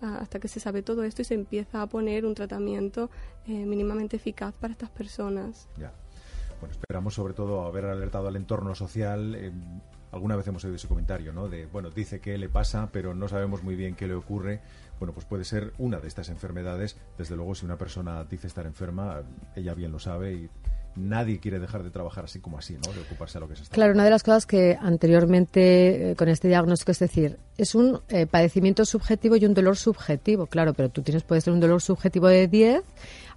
hasta 0.00 0.38
que 0.38 0.48
se 0.48 0.60
sabe 0.60 0.82
todo 0.82 1.04
esto 1.04 1.22
y 1.22 1.24
se 1.24 1.34
empieza 1.34 1.82
a 1.82 1.86
poner 1.86 2.26
un 2.26 2.34
tratamiento 2.34 3.10
eh, 3.46 3.64
mínimamente 3.64 4.16
eficaz 4.16 4.54
para 4.54 4.72
estas 4.72 4.90
personas. 4.90 5.68
Ya. 5.78 5.92
Bueno, 6.60 6.72
esperamos 6.72 7.14
sobre 7.14 7.34
todo 7.34 7.62
haber 7.66 7.86
alertado 7.86 8.28
al 8.28 8.36
entorno 8.36 8.74
social. 8.74 9.34
Eh, 9.34 9.52
alguna 10.12 10.36
vez 10.36 10.46
hemos 10.46 10.64
oído 10.64 10.76
ese 10.76 10.88
comentario, 10.88 11.32
¿no? 11.32 11.48
De, 11.48 11.66
bueno, 11.66 11.90
dice 11.90 12.20
que 12.20 12.38
le 12.38 12.48
pasa, 12.48 12.90
pero 12.92 13.14
no 13.14 13.28
sabemos 13.28 13.62
muy 13.62 13.76
bien 13.76 13.94
qué 13.94 14.06
le 14.06 14.14
ocurre. 14.14 14.60
Bueno, 14.98 15.12
pues 15.12 15.26
puede 15.26 15.44
ser 15.44 15.72
una 15.78 16.00
de 16.00 16.08
estas 16.08 16.28
enfermedades. 16.28 16.96
Desde 17.18 17.36
luego, 17.36 17.54
si 17.54 17.66
una 17.66 17.76
persona 17.76 18.24
dice 18.24 18.46
estar 18.46 18.66
enferma, 18.66 19.22
ella 19.54 19.74
bien 19.74 19.92
lo 19.92 19.98
sabe 19.98 20.32
y 20.32 20.50
nadie 20.96 21.38
quiere 21.38 21.58
dejar 21.58 21.82
de 21.82 21.90
trabajar 21.90 22.24
así 22.24 22.40
como 22.40 22.58
así, 22.58 22.74
¿no? 22.74 22.92
De 22.92 23.00
ocuparse 23.00 23.34
de 23.38 23.40
lo 23.40 23.48
que 23.48 23.56
se 23.56 23.64
está. 23.64 23.74
Claro, 23.74 23.92
una 23.92 24.04
de 24.04 24.10
las 24.10 24.22
cosas 24.22 24.46
que 24.46 24.76
anteriormente 24.80 26.10
eh, 26.10 26.16
con 26.16 26.28
este 26.28 26.48
diagnóstico 26.48 26.92
es 26.92 26.98
decir, 26.98 27.38
es 27.56 27.74
un 27.74 28.00
eh, 28.08 28.26
padecimiento 28.26 28.84
subjetivo 28.84 29.36
y 29.36 29.44
un 29.44 29.54
dolor 29.54 29.76
subjetivo, 29.76 30.46
claro, 30.46 30.74
pero 30.74 30.88
tú 30.88 31.02
tienes 31.02 31.22
puedes 31.22 31.44
tener 31.44 31.54
un 31.54 31.60
dolor 31.60 31.80
subjetivo 31.80 32.28
de 32.28 32.48
10, 32.48 32.82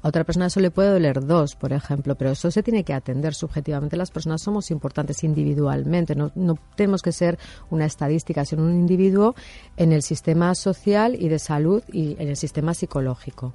a 0.01 0.07
otra 0.07 0.23
persona 0.23 0.47
eso 0.47 0.59
le 0.59 0.71
puede 0.71 0.91
doler 0.91 1.25
2, 1.25 1.55
por 1.55 1.73
ejemplo, 1.73 2.15
pero 2.15 2.31
eso 2.31 2.49
se 2.51 2.63
tiene 2.63 2.83
que 2.83 2.93
atender 2.93 3.33
subjetivamente. 3.33 3.97
Las 3.97 4.11
personas 4.11 4.41
somos 4.41 4.71
importantes 4.71 5.23
individualmente, 5.23 6.15
no, 6.15 6.31
no 6.35 6.57
tenemos 6.75 7.01
que 7.01 7.11
ser 7.11 7.37
una 7.69 7.85
estadística, 7.85 8.45
sino 8.45 8.63
un 8.63 8.73
individuo 8.73 9.35
en 9.75 9.91
el 9.91 10.01
sistema 10.01 10.55
social 10.55 11.15
y 11.15 11.27
de 11.27 11.39
salud 11.39 11.83
y 11.91 12.15
en 12.21 12.29
el 12.29 12.37
sistema 12.37 12.73
psicológico. 12.73 13.53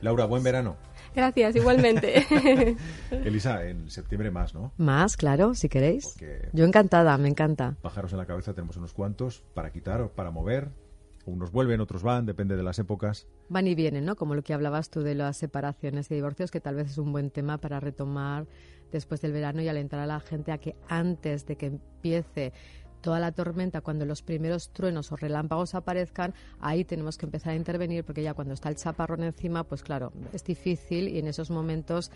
Laura, 0.00 0.24
buen 0.24 0.42
verano. 0.42 0.76
Gracias, 1.14 1.56
igualmente. 1.56 2.26
Elisa, 3.10 3.64
en 3.66 3.90
septiembre 3.90 4.30
más, 4.30 4.54
¿no? 4.54 4.72
Más, 4.76 5.16
claro, 5.16 5.54
si 5.54 5.68
queréis. 5.68 6.16
Yo 6.52 6.64
encantada, 6.64 7.16
me 7.18 7.28
encanta. 7.28 7.76
Pájaros 7.82 8.12
en 8.12 8.18
la 8.18 8.26
cabeza 8.26 8.54
tenemos 8.54 8.76
unos 8.76 8.94
cuantos 8.94 9.42
para 9.54 9.72
quitar 9.72 10.00
o 10.00 10.12
para 10.12 10.30
mover. 10.30 10.70
Unos 11.26 11.52
vuelven, 11.52 11.80
otros 11.80 12.02
van, 12.02 12.26
depende 12.26 12.56
de 12.56 12.62
las 12.62 12.78
épocas. 12.78 13.26
Van 13.48 13.66
y 13.66 13.74
vienen, 13.74 14.04
¿no? 14.04 14.16
Como 14.16 14.34
lo 14.34 14.42
que 14.42 14.54
hablabas 14.54 14.88
tú 14.90 15.02
de 15.02 15.14
las 15.14 15.36
separaciones 15.36 16.10
y 16.10 16.14
divorcios, 16.14 16.50
que 16.50 16.60
tal 16.60 16.76
vez 16.76 16.90
es 16.90 16.98
un 16.98 17.12
buen 17.12 17.30
tema 17.30 17.58
para 17.58 17.78
retomar 17.78 18.46
después 18.90 19.20
del 19.20 19.32
verano 19.32 19.60
y 19.60 19.68
alentar 19.68 20.00
a 20.00 20.06
la 20.06 20.20
gente 20.20 20.52
a 20.52 20.58
que 20.58 20.76
antes 20.88 21.46
de 21.46 21.56
que 21.56 21.66
empiece 21.66 22.52
toda 23.00 23.20
la 23.20 23.32
tormenta, 23.32 23.80
cuando 23.80 24.04
los 24.04 24.22
primeros 24.22 24.70
truenos 24.70 25.10
o 25.12 25.16
relámpagos 25.16 25.74
aparezcan, 25.74 26.34
ahí 26.60 26.84
tenemos 26.84 27.16
que 27.18 27.26
empezar 27.26 27.52
a 27.52 27.56
intervenir 27.56 28.04
porque 28.04 28.22
ya 28.22 28.34
cuando 28.34 28.54
está 28.54 28.68
el 28.68 28.76
chaparrón 28.76 29.24
encima, 29.24 29.64
pues 29.64 29.82
claro, 29.82 30.12
es 30.32 30.44
difícil 30.44 31.08
y 31.08 31.18
en 31.18 31.26
esos 31.26 31.50
momentos 31.50 32.10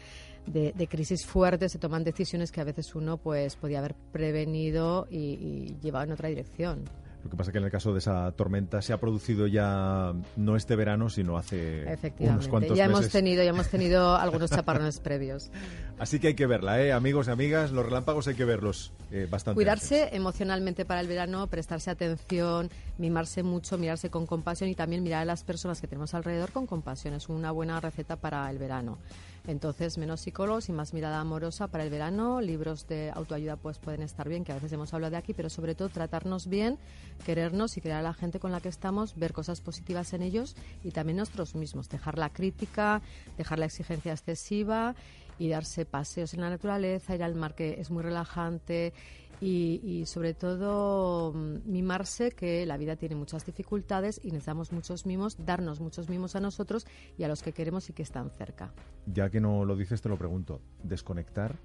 de, 0.46 0.72
crisis 0.88 1.24
fuertes 1.24 1.72
se 1.72 1.78
toman 1.78 2.04
decisiones 2.04 2.52
que 2.52 2.60
a 2.60 2.64
veces 2.64 2.94
uno 2.94 3.16
pues 3.16 3.56
podía 3.56 3.78
haber 3.78 3.94
prevenido 4.12 5.06
y, 5.10 5.16
y 5.16 5.76
llevado 5.82 6.04
en 6.04 6.12
otra 6.12 6.28
dirección. 6.28 6.84
Lo 7.24 7.30
que 7.30 7.36
pasa 7.36 7.50
es 7.50 7.52
que 7.52 7.58
en 7.58 7.64
el 7.64 7.70
caso 7.70 7.92
de 7.94 8.00
esa 8.00 8.30
tormenta 8.32 8.82
se 8.82 8.92
ha 8.92 9.00
producido 9.00 9.46
ya 9.46 10.12
no 10.36 10.56
este 10.56 10.76
verano, 10.76 11.08
sino 11.08 11.38
hace 11.38 11.86
unos 12.18 12.48
cuantos 12.48 12.76
ya 12.76 12.86
meses. 12.86 13.00
Hemos 13.00 13.12
tenido, 13.12 13.42
ya 13.42 13.48
hemos 13.48 13.68
tenido 13.68 14.14
algunos 14.16 14.50
chaparrones 14.50 15.00
previos. 15.00 15.50
Así 15.98 16.20
que 16.20 16.28
hay 16.28 16.34
que 16.34 16.46
verla, 16.46 16.82
¿eh? 16.82 16.92
amigos 16.92 17.28
y 17.28 17.30
amigas, 17.30 17.70
los 17.70 17.86
relámpagos 17.86 18.28
hay 18.28 18.34
que 18.34 18.44
verlos 18.44 18.92
eh, 19.10 19.26
bastante. 19.30 19.54
Cuidarse 19.54 20.10
emocionalmente 20.12 20.84
para 20.84 21.00
el 21.00 21.08
verano, 21.08 21.46
prestarse 21.46 21.90
atención, 21.90 22.68
mimarse 22.98 23.42
mucho, 23.42 23.78
mirarse 23.78 24.10
con 24.10 24.26
compasión 24.26 24.68
y 24.68 24.74
también 24.74 25.02
mirar 25.02 25.22
a 25.22 25.24
las 25.24 25.44
personas 25.44 25.80
que 25.80 25.86
tenemos 25.86 26.12
alrededor 26.12 26.52
con 26.52 26.66
compasión. 26.66 27.14
Es 27.14 27.30
una 27.30 27.52
buena 27.52 27.80
receta 27.80 28.16
para 28.16 28.50
el 28.50 28.58
verano. 28.58 28.98
Entonces, 29.46 29.98
menos 29.98 30.22
psicólogos 30.22 30.70
y 30.70 30.72
más 30.72 30.94
mirada 30.94 31.20
amorosa 31.20 31.68
para 31.68 31.84
el 31.84 31.90
verano. 31.90 32.40
Libros 32.40 32.86
de 32.86 33.10
autoayuda 33.14 33.56
pues 33.56 33.78
pueden 33.78 34.00
estar 34.00 34.26
bien, 34.26 34.42
que 34.42 34.52
a 34.52 34.54
veces 34.54 34.72
hemos 34.72 34.94
hablado 34.94 35.10
de 35.10 35.16
aquí, 35.18 35.34
pero 35.34 35.50
sobre 35.50 35.74
todo 35.74 35.90
tratarnos 35.90 36.46
bien, 36.46 36.78
querernos 37.26 37.76
y 37.76 37.82
querer 37.82 37.98
a 37.98 38.02
la 38.02 38.14
gente 38.14 38.40
con 38.40 38.52
la 38.52 38.60
que 38.60 38.70
estamos, 38.70 39.16
ver 39.16 39.34
cosas 39.34 39.60
positivas 39.60 40.14
en 40.14 40.22
ellos 40.22 40.56
y 40.82 40.92
también 40.92 41.18
nosotros 41.18 41.54
mismos. 41.54 41.90
Dejar 41.90 42.16
la 42.16 42.30
crítica, 42.30 43.02
dejar 43.36 43.58
la 43.58 43.66
exigencia 43.66 44.12
excesiva 44.12 44.94
y 45.38 45.48
darse 45.48 45.84
paseos 45.84 46.32
en 46.32 46.40
la 46.40 46.48
naturaleza, 46.48 47.14
ir 47.14 47.22
al 47.22 47.34
mar 47.34 47.54
que 47.54 47.80
es 47.80 47.90
muy 47.90 48.02
relajante 48.02 48.94
y, 49.40 50.04
sobre 50.06 50.34
todo 50.34 51.32
mm, 51.32 51.70
mimarse, 51.70 52.30
que 52.32 52.64
la 52.66 52.76
vida 52.76 52.96
tiene 52.96 53.14
muchas 53.14 53.44
dificultades 53.44 54.20
y 54.22 54.28
necesitamos 54.28 54.72
muchos 54.72 55.06
mimos, 55.06 55.36
darnos 55.44 55.80
muchos 55.80 56.08
mimos 56.08 56.36
a 56.36 56.40
nosotros 56.40 56.86
y 57.18 57.24
a 57.24 57.28
los 57.28 57.42
que 57.42 57.52
queremos 57.52 57.88
y 57.90 57.92
que 57.92 58.02
están 58.02 58.30
cerca. 58.30 58.72
Ya 59.06 59.30
que 59.30 59.40
no 59.40 59.64
lo 59.64 59.76
dices, 59.76 60.00
te 60.02 60.08
lo 60.08 60.16
pregunto. 60.16 60.60
¿Desconectar? 60.82 61.56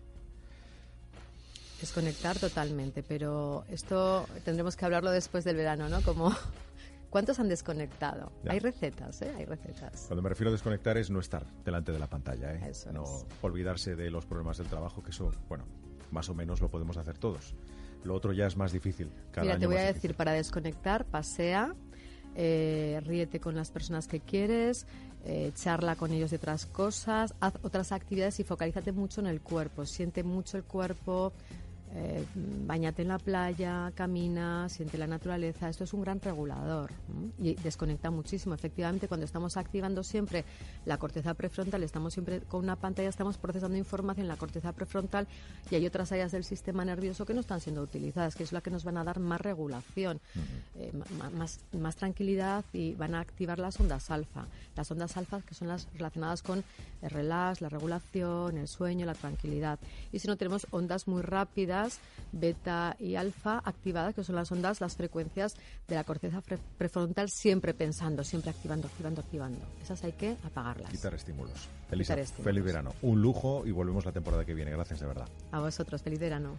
Desconectar 1.79 2.37
totalmente, 2.37 3.03
pero 3.03 3.63
esto 3.69 4.25
tendremos 4.43 4.75
que 4.75 4.85
hablarlo 4.85 5.11
después 5.11 5.45
del 5.45 5.55
verano, 5.55 5.87
¿no? 5.87 6.01
Como 6.01 6.33
¿Cuántos 7.09 7.39
han 7.39 7.49
desconectado? 7.49 8.31
Hay 8.47 8.59
recetas, 8.59 9.21
¿eh? 9.23 9.33
Hay 9.35 9.45
recetas. 9.45 10.05
Cuando 10.07 10.21
me 10.21 10.29
refiero 10.29 10.49
a 10.49 10.51
desconectar 10.51 10.95
es 10.97 11.09
no 11.09 11.19
estar 11.19 11.43
delante 11.63 11.91
de 11.91 11.97
la 11.97 12.07
pantalla, 12.07 12.53
¿eh? 12.53 12.71
no 12.93 13.03
olvidarse 13.41 13.95
de 13.95 14.11
los 14.11 14.27
problemas 14.27 14.59
del 14.59 14.67
trabajo, 14.67 15.01
que 15.01 15.09
eso, 15.09 15.31
bueno, 15.47 15.65
más 16.11 16.29
o 16.29 16.35
menos 16.35 16.61
lo 16.61 16.69
podemos 16.69 16.97
hacer 16.97 17.17
todos. 17.17 17.55
Lo 18.03 18.15
otro 18.15 18.31
ya 18.33 18.47
es 18.47 18.55
más 18.55 18.71
difícil. 18.71 19.11
Mira, 19.41 19.57
te 19.57 19.67
voy 19.67 19.77
a 19.77 19.83
decir, 19.83 20.15
para 20.15 20.31
desconectar, 20.31 21.05
pasea, 21.05 21.75
eh, 22.35 23.01
ríete 23.05 23.39
con 23.39 23.55
las 23.55 23.71
personas 23.71 24.07
que 24.07 24.21
quieres, 24.21 24.87
eh, 25.25 25.51
charla 25.53 25.95
con 25.95 26.11
ellos 26.13 26.31
de 26.31 26.37
otras 26.37 26.65
cosas, 26.65 27.33
haz 27.41 27.53
otras 27.61 27.91
actividades 27.91 28.39
y 28.39 28.43
focalízate 28.43 28.93
mucho 28.93 29.19
en 29.19 29.27
el 29.27 29.41
cuerpo. 29.41 29.85
Siente 29.85 30.23
mucho 30.23 30.57
el 30.57 30.63
cuerpo, 30.63 31.33
eh, 31.95 32.23
bañate 32.67 33.01
en 33.01 33.07
la 33.07 33.17
playa, 33.17 33.91
camina, 33.95 34.69
siente 34.69 34.97
la 34.97 35.07
naturaleza. 35.07 35.69
Esto 35.69 35.83
es 35.83 35.93
un 35.93 36.01
gran 36.01 36.21
regulador 36.21 36.91
y 37.39 37.55
desconecta 37.55 38.11
muchísimo. 38.11 38.53
Efectivamente, 38.53 39.07
cuando 39.07 39.25
estamos 39.25 39.57
activando 39.57 40.03
siempre 40.03 40.45
la 40.85 40.97
corteza 40.97 41.33
prefrontal, 41.33 41.81
estamos 41.81 42.13
siempre 42.13 42.41
con 42.41 42.63
una 42.63 42.75
pantalla, 42.75 43.09
estamos 43.09 43.37
procesando 43.37 43.75
información 43.75 44.25
en 44.25 44.27
la 44.27 44.37
corteza 44.37 44.71
prefrontal 44.71 45.27
y 45.71 45.75
hay 45.75 45.85
otras 45.87 46.11
áreas 46.11 46.31
del 46.31 46.43
sistema 46.43 46.85
nervioso 46.85 47.25
que 47.25 47.33
no 47.33 47.39
están 47.39 47.59
siendo 47.59 47.81
utilizadas, 47.81 48.35
que 48.35 48.43
es 48.43 48.51
la 48.51 48.61
que 48.61 48.69
nos 48.69 48.83
van 48.83 48.97
a 48.97 49.03
dar 49.03 49.19
más 49.19 49.41
regulación, 49.41 50.21
eh, 50.75 50.91
más, 51.33 51.59
más 51.71 51.95
tranquilidad 51.95 52.65
y 52.71 52.93
van 52.93 53.15
a 53.15 53.19
activar 53.19 53.57
las 53.57 53.79
ondas 53.79 54.11
alfa. 54.11 54.45
Las 54.75 54.91
ondas 54.91 55.17
alfa 55.17 55.41
que 55.41 55.55
son 55.55 55.67
las 55.67 55.87
relacionadas 55.93 56.43
con 56.43 56.63
el 57.01 57.09
relax, 57.09 57.61
la 57.61 57.69
regulación, 57.69 58.57
el 58.57 58.67
sueño, 58.67 59.07
la 59.07 59.15
tranquilidad. 59.15 59.79
Y 60.11 60.19
si 60.19 60.27
no, 60.27 60.37
tenemos 60.37 60.67
ondas 60.71 61.07
muy 61.07 61.23
rápidas 61.23 61.78
beta 62.31 62.95
y 62.99 63.15
alfa 63.15 63.61
activadas, 63.65 64.13
que 64.15 64.23
son 64.23 64.35
las 64.35 64.51
ondas, 64.51 64.81
las 64.81 64.95
frecuencias 64.95 65.55
de 65.87 65.95
la 65.95 66.03
corteza 66.03 66.41
prefrontal, 66.77 67.29
siempre 67.29 67.73
pensando, 67.73 68.23
siempre 68.23 68.51
activando, 68.51 68.87
activando, 68.87 69.21
activando. 69.21 69.59
Esas 69.81 70.03
hay 70.03 70.13
que 70.13 70.37
apagarlas. 70.43 70.91
Quitar 70.91 71.13
estímulos. 71.13 71.67
Elisa, 71.91 72.15
feliz 72.43 72.63
verano. 72.63 72.93
Un 73.01 73.21
lujo 73.21 73.65
y 73.65 73.71
volvemos 73.71 74.05
la 74.05 74.11
temporada 74.11 74.45
que 74.45 74.53
viene. 74.53 74.71
Gracias 74.71 74.99
de 74.99 75.07
verdad. 75.07 75.27
A 75.51 75.59
vosotros, 75.59 76.01
feliz 76.01 76.19
verano. 76.19 76.55